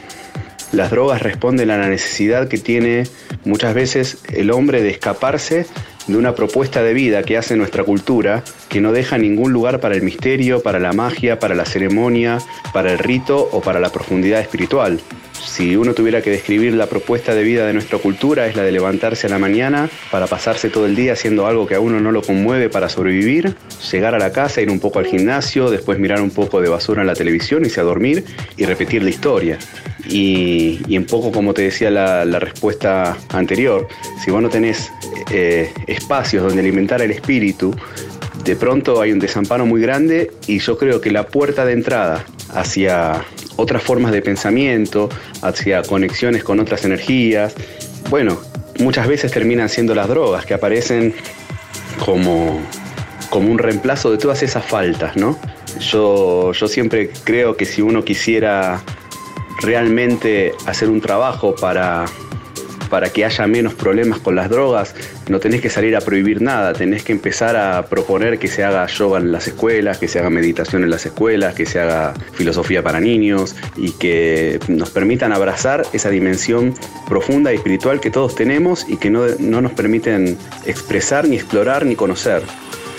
[0.72, 3.04] las drogas responden a la necesidad que tiene
[3.46, 5.66] muchas veces el hombre de escaparse
[6.08, 9.96] de una propuesta de vida que hace nuestra cultura, que no deja ningún lugar para
[9.96, 12.40] el misterio, para la magia, para la ceremonia,
[12.74, 15.00] para el rito o para la profundidad espiritual.
[15.46, 18.72] Si uno tuviera que describir la propuesta de vida de nuestra cultura es la de
[18.72, 22.12] levantarse a la mañana para pasarse todo el día haciendo algo que a uno no
[22.12, 23.56] lo conmueve para sobrevivir,
[23.92, 27.02] llegar a la casa, ir un poco al gimnasio, después mirar un poco de basura
[27.02, 28.24] en la televisión, irse a dormir
[28.58, 29.58] y repetir la historia.
[30.08, 33.88] Y, un poco como te decía la, respuesta anterior,
[34.24, 34.92] si vos no tenés
[35.32, 37.76] eh, espacios donde alimentar el espíritu,
[38.44, 42.26] de pronto hay un desamparo muy grande y yo creo que la puerta de entrada
[42.54, 43.24] hacia
[43.56, 45.10] otras formas de pensamiento,
[45.42, 47.54] hacia conexiones con otras energías.
[48.10, 48.39] Bueno,
[48.80, 51.14] muchas veces terminan siendo las drogas que aparecen
[52.04, 52.60] como,
[53.30, 55.38] como un reemplazo de todas esas faltas, ¿no?
[55.80, 58.82] Yo, yo siempre creo que si uno quisiera
[59.62, 62.06] realmente hacer un trabajo para
[62.92, 64.94] para que haya menos problemas con las drogas,
[65.30, 68.86] no tenés que salir a prohibir nada, tenés que empezar a proponer que se haga
[68.86, 72.84] yoga en las escuelas, que se haga meditación en las escuelas, que se haga filosofía
[72.84, 76.74] para niños y que nos permitan abrazar esa dimensión
[77.08, 81.86] profunda y espiritual que todos tenemos y que no, no nos permiten expresar, ni explorar,
[81.86, 82.44] ni conocer.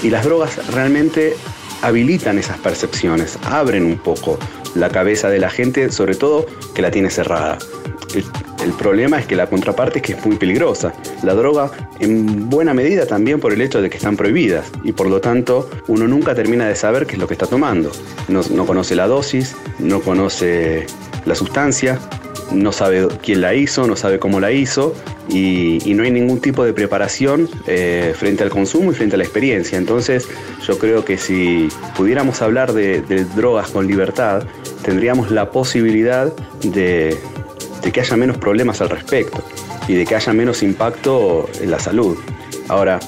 [0.02, 1.34] Y las drogas realmente
[1.82, 4.38] habilitan esas percepciones, abren un poco
[4.74, 7.58] la cabeza de la gente, sobre todo que la tiene cerrada.
[8.62, 10.92] El, problema es que la contraparte es que es muy peligrosa.
[11.22, 15.08] La droga, en buena medida también por el hecho de que están prohibidas y por
[15.08, 17.90] lo tanto uno nunca termina de saber qué es lo que está tomando.
[18.28, 20.86] No, conoce la dosis, no conoce
[21.24, 21.98] la sustancia,
[22.52, 24.94] no sabe quién la hizo, no sabe cómo la hizo
[25.28, 29.24] y, no hay ningún tipo de preparación eh, frente al consumo y frente a la
[29.24, 29.78] experiencia.
[29.78, 30.28] Entonces
[30.66, 33.00] yo creo que si pudiéramos hablar de
[33.36, 34.44] drogas con libertad,
[34.82, 36.32] tendríamos la posibilidad
[36.62, 37.16] de,
[37.82, 39.42] de que haya menos problemas al respecto
[39.88, 42.16] y de que haya menos impacto en la salud.
[42.68, 43.00] Ahora,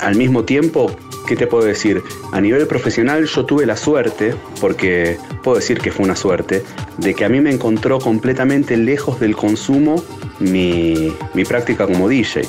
[0.00, 0.90] al mismo tiempo,
[1.26, 2.02] ¿qué te puedo decir?
[2.32, 6.62] A nivel profesional yo tuve la suerte, porque puedo decir que fue una suerte,
[6.98, 10.02] de que a mí me encontró completamente lejos del consumo
[10.38, 11.14] mi,
[11.48, 12.42] práctica como DJ.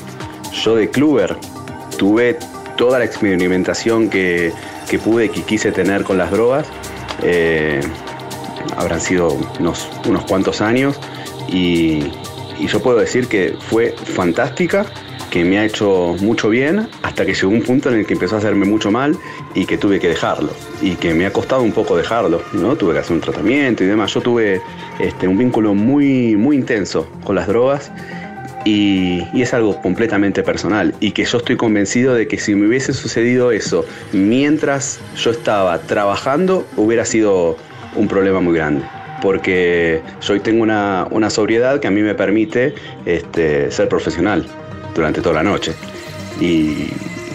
[0.62, 1.36] Yo de cluber
[1.96, 2.38] tuve
[2.76, 4.52] toda la experimentación que,
[5.02, 6.66] pude y que quise tener con las drogas.
[7.22, 7.80] Eh,
[8.76, 11.00] habrán sido unos, unos cuantos años
[11.48, 12.10] y,
[12.66, 14.84] yo puedo decir que fue fantástica,
[15.30, 18.34] que me ha hecho mucho bien hasta que llegó un punto en el que empezó
[18.34, 19.16] a hacerme mucho mal
[19.54, 20.50] y que tuve que dejarlo
[20.82, 22.76] y que me ha costado un poco dejarlo, ¿no?
[22.76, 24.12] Tuve que hacer un tratamiento y demás.
[24.12, 24.60] Yo tuve
[24.98, 27.92] este, un vínculo muy, muy intenso con las drogas
[28.64, 32.66] y, y, es algo completamente personal y que yo estoy convencido de que si me
[32.66, 37.56] hubiese sucedido eso mientras yo estaba trabajando hubiera sido
[37.94, 38.84] un problema muy grande
[39.22, 42.74] porque yo hoy tengo una, sobriedad que a mí me permite
[43.06, 44.46] este, ser profesional
[44.94, 45.72] durante toda la noche.
[46.40, 46.88] Y,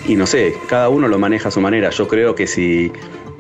[0.08, 1.90] y no sé, cada uno lo maneja a su manera.
[1.90, 2.92] Yo creo que si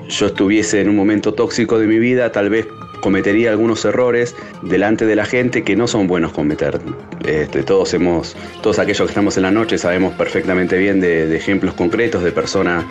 [0.09, 2.67] yo estuviese en un momento tóxico de mi vida, tal vez
[3.01, 6.79] cometería algunos errores delante de la gente que no son buenos cometer.
[7.25, 11.73] Este, todos hemos, todos aquellos que estamos en la noche sabemos perfectamente bien de, ejemplos
[11.73, 12.85] concretos de personas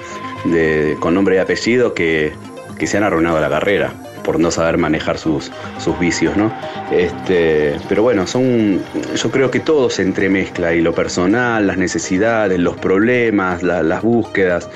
[1.01, 2.33] con nombre y apellido que,
[2.79, 6.53] que se han arruinado la carrera por no saber manejar sus, sus vicios, ¿no?
[6.91, 8.81] Este, pero bueno, son,
[9.15, 14.69] yo creo que todo se entremezcla y lo personal, las necesidades, los problemas, las búsquedas.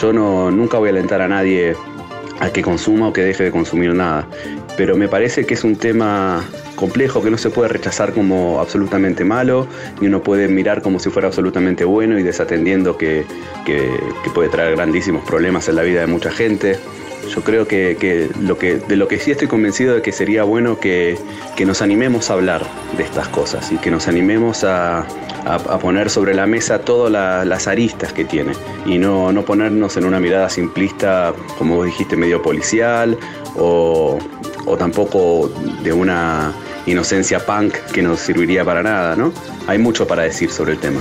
[0.00, 1.74] Yo no, nunca voy a alentar a nadie
[2.40, 4.26] a que consuma o que deje de consumir nada,
[4.76, 9.24] pero me parece que es un tema complejo que no se puede rechazar como absolutamente
[9.24, 9.66] malo
[10.02, 13.24] y uno puede mirar como si fuera absolutamente bueno y desatendiendo que,
[13.64, 16.78] que puede traer grandísimos problemas en la vida de mucha gente.
[17.34, 20.78] Yo creo que, lo que de lo que sí estoy convencido de que sería bueno
[20.78, 21.18] que,
[21.66, 22.64] nos animemos a hablar
[22.96, 25.06] de estas cosas y que nos animemos a,
[25.80, 28.52] poner sobre la mesa todas las aristas que tiene
[28.84, 33.16] y no, no ponernos en una mirada simplista, como vos dijiste, medio policial
[33.54, 34.18] o,
[34.64, 35.48] o tampoco
[35.82, 36.52] de una
[36.86, 39.32] inocencia punk que no serviría para nada, ¿no?
[39.66, 41.00] Hay mucho para decir sobre el tema.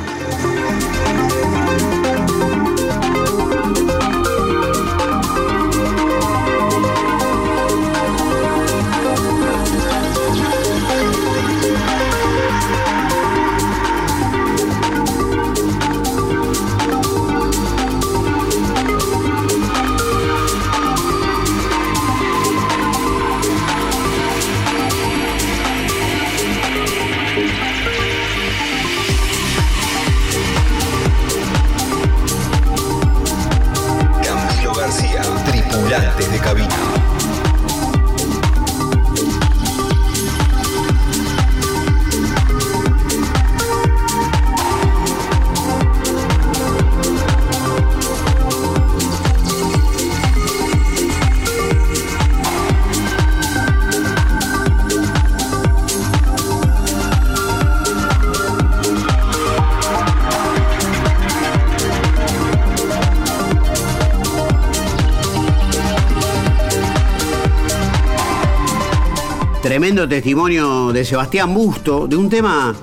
[69.76, 72.74] Tremendo testimonio de Sebastián Busto, de un tema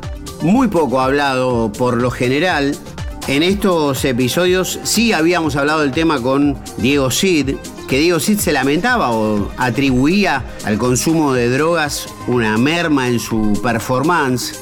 [0.43, 2.77] muy poco hablado por lo general.
[3.29, 7.57] En estos episodios sí habíamos hablado del tema con Diego Cid,
[7.89, 13.59] que Diego Cid se lamentaba o atribuía al consumo de drogas una merma en su
[13.63, 14.61] performance.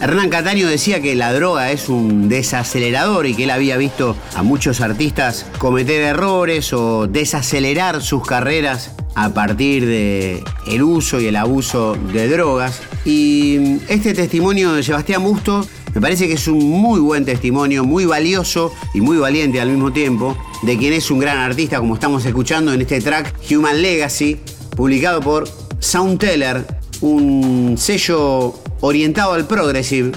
[0.00, 4.44] Hernán Cataño decía que la droga es un desacelerador y que él había visto a
[4.44, 11.34] muchos artistas cometer errores o desacelerar sus carreras a partir de el uso y el
[11.34, 12.80] abuso de drogas.
[13.04, 18.04] Y este testimonio de Sebastián Busto me parece que es un muy buen testimonio, muy
[18.04, 22.24] valioso y muy valiente al mismo tiempo, de quien es un gran artista, como estamos
[22.24, 24.36] escuchando en este track Human Legacy,
[24.76, 25.48] publicado por
[25.80, 26.64] Soundteller,
[27.00, 30.12] un sello orientado al progressive,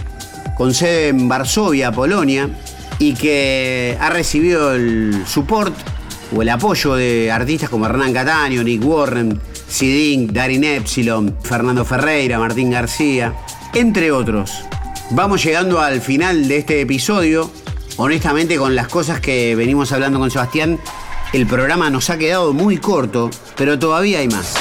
[0.57, 2.49] con sede en Varsovia, Polonia,
[2.99, 5.73] y que ha recibido el support
[6.35, 12.37] o el apoyo de artistas como Hernán Cataño, Nick Warren, Sidink, Darin Epsilon, Fernando Ferreira,
[12.37, 13.33] Martín García,
[13.73, 14.51] entre otros.
[15.11, 17.49] Vamos llegando al final de este episodio.
[17.97, 20.79] Honestamente, con las cosas que venimos hablando con Sebastián,
[21.33, 24.53] el programa nos ha quedado muy corto, pero todavía hay más.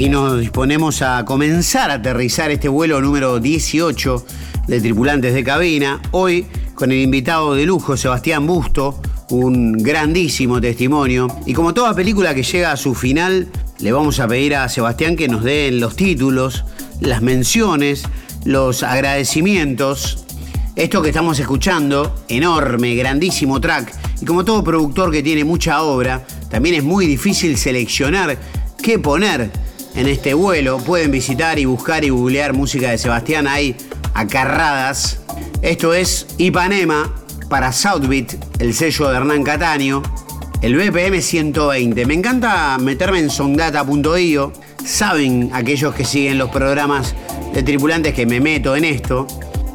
[0.00, 4.24] Aquí nos disponemos a comenzar a aterrizar este vuelo número 18
[4.66, 6.00] de tripulantes de cabina.
[6.12, 8.98] Hoy con el invitado de lujo, Sebastián Busto,
[9.28, 11.28] un grandísimo testimonio.
[11.44, 13.48] Y como toda película que llega a su final,
[13.78, 16.64] le vamos a pedir a Sebastián que nos dé los títulos,
[17.00, 18.04] las menciones,
[18.46, 20.24] los agradecimientos.
[20.76, 23.92] Esto que estamos escuchando, enorme, grandísimo track.
[24.22, 28.38] Y como todo productor que tiene mucha obra, también es muy difícil seleccionar
[28.82, 29.50] qué poner
[29.94, 30.78] en este vuelo.
[30.78, 33.46] Pueden visitar y buscar y googlear música de Sebastián.
[33.46, 33.76] Hay
[34.14, 35.20] acarradas.
[35.62, 37.14] Esto es Ipanema
[37.48, 40.02] para Southbeat, el sello de Hernán Cataño.
[40.62, 42.06] El BPM 120.
[42.06, 44.52] Me encanta meterme en sondata.io.
[44.84, 47.14] Saben aquellos que siguen los programas
[47.54, 49.26] de tripulantes que me meto en esto.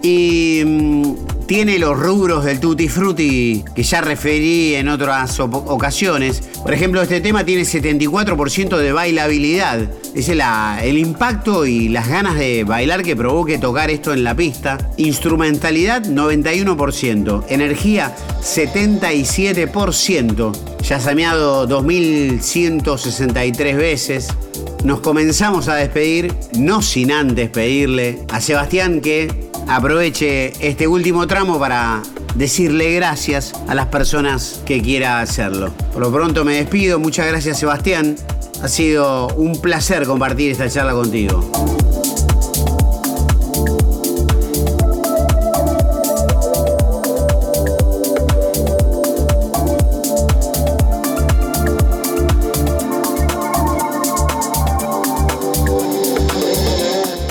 [0.02, 1.16] y mm,
[1.48, 6.42] tiene los rubros del tutti frutti que ya referí en otras ocasiones.
[6.66, 9.88] Por ejemplo, este tema tiene 74% de bailabilidad.
[10.16, 14.80] Es el impacto y las ganas de bailar que provoque tocar esto en la pista.
[14.98, 17.44] Instrumentalidad 91%.
[17.50, 20.80] Energía 77%.
[20.82, 24.30] Ya sameado 2163 veces.
[24.84, 31.60] Nos comenzamos a despedir, no sin antes pedirle a Sebastián que aproveche este último tramo
[31.60, 32.02] para
[32.36, 35.72] decirle gracias a las personas que quiera hacerlo.
[35.94, 38.16] Por lo pronto me despido, muchas gracias Sebastián,
[38.62, 41.50] ha sido un placer compartir esta charla contigo.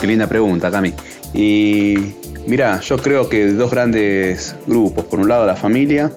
[0.01, 0.93] Qué linda pregunta, Cami.
[1.33, 6.13] Y Mira, yo creo que dos grandes grupos, por un lado la familia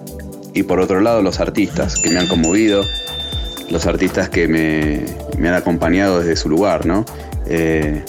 [0.52, 2.84] y por otro lado los artistas que me han conmovido,
[3.70, 5.00] los artistas que me,
[5.48, 7.06] han acompañado desde su lugar, ¿no?
[7.46, 8.02] Eh,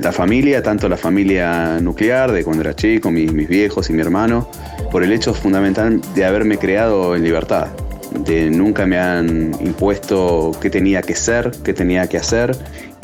[0.00, 4.00] la familia, tanto la familia nuclear de cuando era chico, mis, mis viejos y mi
[4.00, 4.48] hermano,
[4.92, 7.68] por el hecho fundamental de haberme creado en libertad,
[8.20, 12.56] de nunca me han impuesto qué tenía que ser, qué tenía que hacer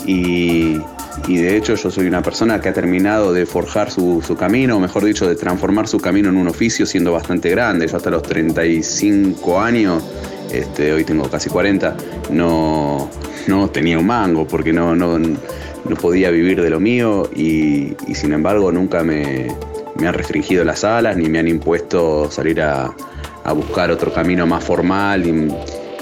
[0.07, 0.79] y,
[1.29, 5.05] de hecho yo soy una persona que ha terminado de forjar su, camino, o mejor
[5.05, 7.87] dicho, de transformar su camino en un oficio siendo bastante grande.
[7.87, 10.03] Yo hasta los 35 años,
[10.51, 11.97] este, hoy tengo casi 40,
[12.31, 13.11] no,
[13.47, 18.33] no tenía un mango porque no, no, no podía vivir de lo mío y, sin
[18.33, 19.49] embargo nunca me,
[19.97, 22.95] me, han restringido las alas ni me han impuesto salir a,
[23.45, 25.25] a buscar otro camino más formal.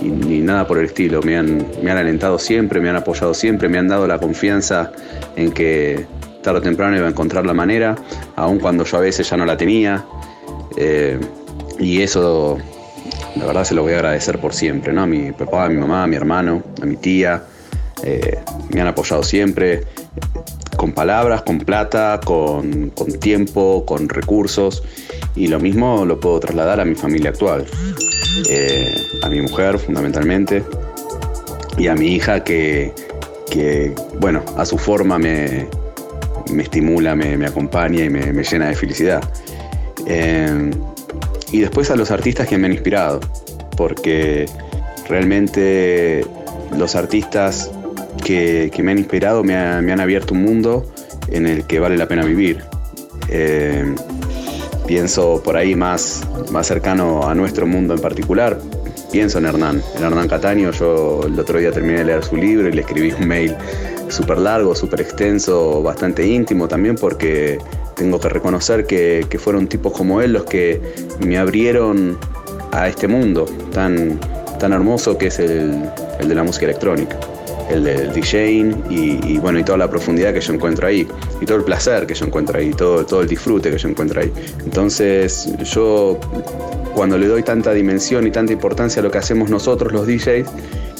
[0.02, 1.22] Ni nada por el estilo.
[1.22, 4.92] Me han, me han alentado siempre, me han apoyado siempre, me han dado la confianza
[5.36, 6.06] en que
[6.42, 7.96] tarde o temprano iba a encontrar la manera,
[8.36, 10.04] aun cuando yo a veces ya no la tenía.
[10.76, 11.18] Eh,
[11.78, 12.58] y eso,
[13.36, 15.02] la verdad, se lo voy a agradecer por siempre, ¿no?
[15.02, 17.42] A mi papá, a mi mamá, a mi hermano, a mi tía.
[18.02, 18.38] Eh,
[18.70, 19.84] me han apoyado siempre,
[20.78, 24.82] con palabras, con plata, con, con tiempo, con recursos.
[25.36, 27.66] Y lo mismo lo puedo trasladar a mi familia actual.
[28.48, 30.62] Eh, a mi mujer fundamentalmente
[31.76, 32.92] y a mi hija que,
[34.20, 35.66] bueno, a su forma me,
[36.58, 39.22] estimula, me, acompaña y me, llena de felicidad.
[40.06, 40.70] Eh,
[41.50, 43.20] y después a los artistas que me han inspirado,
[43.76, 44.46] porque
[45.08, 46.24] realmente
[46.76, 47.70] los artistas
[48.24, 50.86] que, me han inspirado me, han abierto un mundo
[51.30, 52.62] en el que vale la pena vivir.
[53.30, 53.94] Eh,
[54.86, 58.58] pienso por ahí más, más cercano a nuestro mundo en particular,
[59.12, 60.70] pienso en Hernán, en Hernán Cataño.
[60.72, 63.54] Yo el otro día terminé de leer su libro y le escribí un mail
[64.08, 67.58] súper largo, súper extenso, bastante íntimo también porque
[67.94, 70.80] tengo que reconocer que, que, fueron tipos como él los que
[71.26, 72.16] me abrieron
[72.72, 74.18] a este mundo tan,
[74.58, 75.82] tan hermoso que es el,
[76.20, 77.18] el de la música electrónica
[77.70, 81.06] el del DJing y, bueno, y toda la profundidad que yo encuentro ahí,
[81.40, 84.20] y todo el placer que yo encuentro ahí, todo, todo el disfrute que yo encuentro
[84.20, 84.32] ahí.
[84.64, 86.18] Entonces, yo
[86.94, 90.46] cuando le doy tanta dimensión y tanta importancia a lo que hacemos nosotros los DJs,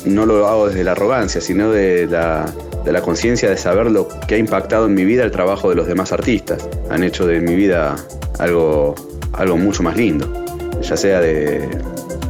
[0.04, 2.52] no lo hago desde la arrogancia, sino de la,
[2.84, 5.74] de la conciencia de saber lo que ha impactado en mi vida el trabajo de
[5.74, 6.68] los demás artistas.
[6.90, 7.96] Han hecho de mi vida
[8.38, 8.94] algo,
[9.32, 10.32] algo mucho más lindo,
[10.82, 11.68] ya sea de,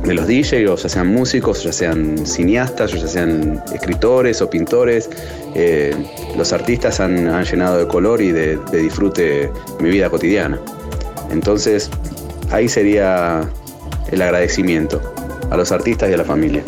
[0.05, 5.11] de los DJs, ya sean músicos, ya sean cineastas, ya sean escritores o pintores.
[5.55, 5.95] Eh,
[6.37, 10.61] los artistas han, llenado de color y de, de disfrute mi vida cotidiana.
[11.31, 11.91] Entonces,
[12.51, 13.49] ahí sería
[14.11, 15.01] el agradecimiento
[15.51, 16.63] a los artistas y a la familia.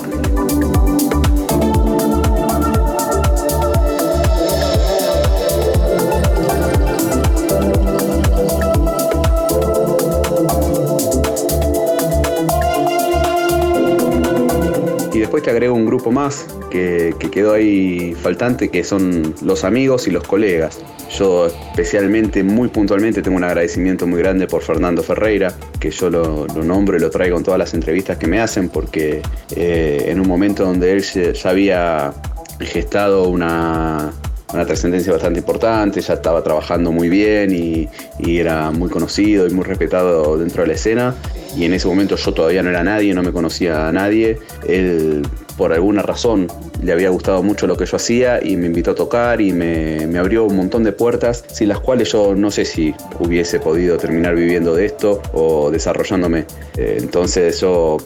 [15.30, 20.10] Después te agrego un grupo más que, quedó ahí faltante, que son los amigos y
[20.10, 20.80] los colegas.
[21.16, 26.48] Yo especialmente, muy puntualmente, tengo un agradecimiento muy grande por Fernando Ferreira, que yo lo,
[26.48, 29.22] nombro y lo traigo en todas las entrevistas que me hacen, porque
[29.54, 32.12] eh, en un momento donde él ya había
[32.58, 34.12] gestado una,
[34.52, 37.88] una trascendencia bastante importante, ya estaba trabajando muy bien y,
[38.40, 41.14] era muy conocido y muy respetado dentro de la escena.
[41.56, 44.38] Y en ese momento yo todavía no era nadie, no me conocía a nadie.
[44.66, 45.22] Él,
[45.56, 46.46] por alguna razón,
[46.82, 50.18] le había gustado mucho lo que yo hacía y me invitó a tocar y me,
[50.18, 54.34] abrió un montón de puertas sin las cuales yo no sé si hubiese podido terminar
[54.34, 56.46] viviendo de esto o desarrollándome.
[56.76, 57.98] Eh, entonces yo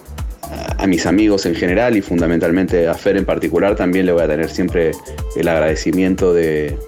[0.79, 4.29] a mis amigos en general y fundamentalmente a Fer en particular también le voy a
[4.29, 4.93] tener siempre
[5.37, 6.79] el agradecimiento de,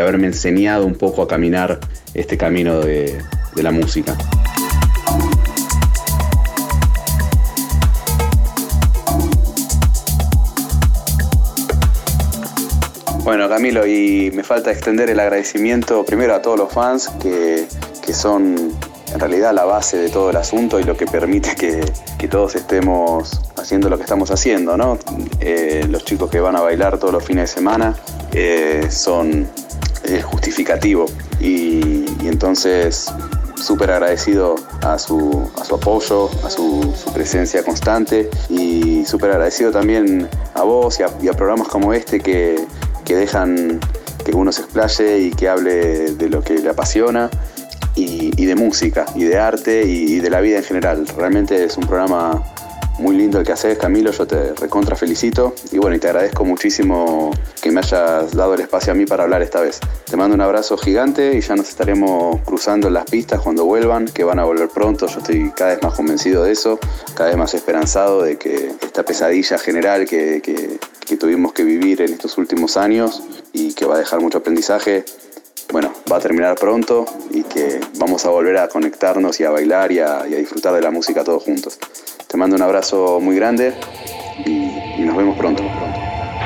[0.00, 1.80] haberme enseñado un poco a caminar
[2.14, 3.18] este camino de,
[3.54, 4.16] de la música.
[13.28, 17.68] Bueno, Camilo, y me falta extender el agradecimiento primero a todos los fans que,
[18.14, 18.72] son
[19.12, 23.40] en realidad la base de todo el asunto y lo que permite que, todos estemos
[23.56, 24.98] haciendo lo que estamos haciendo, ¿no?
[25.40, 27.96] Eh, los chicos que van a bailar todos los fines de semana
[28.32, 29.48] eh, son
[30.04, 31.06] el justificativo.
[31.40, 33.10] Y, entonces
[33.56, 38.28] súper agradecido a su, a su apoyo, a su, presencia constante.
[38.50, 42.56] Y súper agradecido también a vos y a programas como este que,
[43.06, 43.80] que dejan
[44.24, 47.30] que uno se explaye y que hable de lo que le apasiona
[47.98, 51.06] y, de música y de arte y, de la vida en general.
[51.16, 52.42] Realmente es un programa
[52.98, 56.44] muy lindo el que haces, Camilo, yo te recontra felicito y bueno, y te agradezco
[56.44, 57.30] muchísimo
[57.62, 59.78] que me hayas dado el espacio a mí para hablar esta vez.
[60.04, 64.06] Te mando un abrazo gigante y ya nos estaremos cruzando en las pistas cuando vuelvan,
[64.06, 66.78] que van a volver pronto, yo estoy cada vez más convencido de eso,
[67.14, 70.78] cada vez más esperanzado de que esta pesadilla general que, que,
[71.16, 75.04] tuvimos que vivir en estos últimos años y que va a dejar mucho aprendizaje,
[75.72, 79.92] bueno, va a terminar pronto y que vamos a volver a conectarnos y a bailar
[79.92, 81.78] y a, y a disfrutar de la música todos juntos.
[82.28, 83.74] Te mando un abrazo muy grande
[84.44, 85.62] y, nos vemos pronto.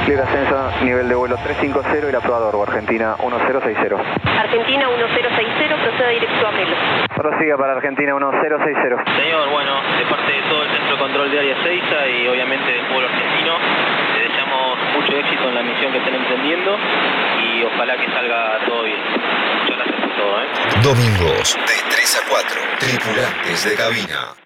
[0.07, 0.55] Libre ascenso,
[0.85, 3.97] nivel de vuelo 350 y la prueba de Argentina 1060.
[4.39, 6.77] Argentina 1060, proceda directo a Melo.
[7.15, 9.05] Prosiga para Argentina 1060.
[9.17, 11.83] Señor, bueno, de parte de todo el Centro de Control de Área 6
[12.23, 13.55] y obviamente del pueblo argentino,
[14.53, 16.79] deseamos mucho éxito en la misión que estén emprendiendo
[17.43, 18.99] y ojalá que salga todo bien.
[19.01, 20.43] Muchas gracias por todo.
[20.43, 20.47] ¿eh?
[20.83, 24.42] Domingos de 3 a 4, tripulantes de cabina.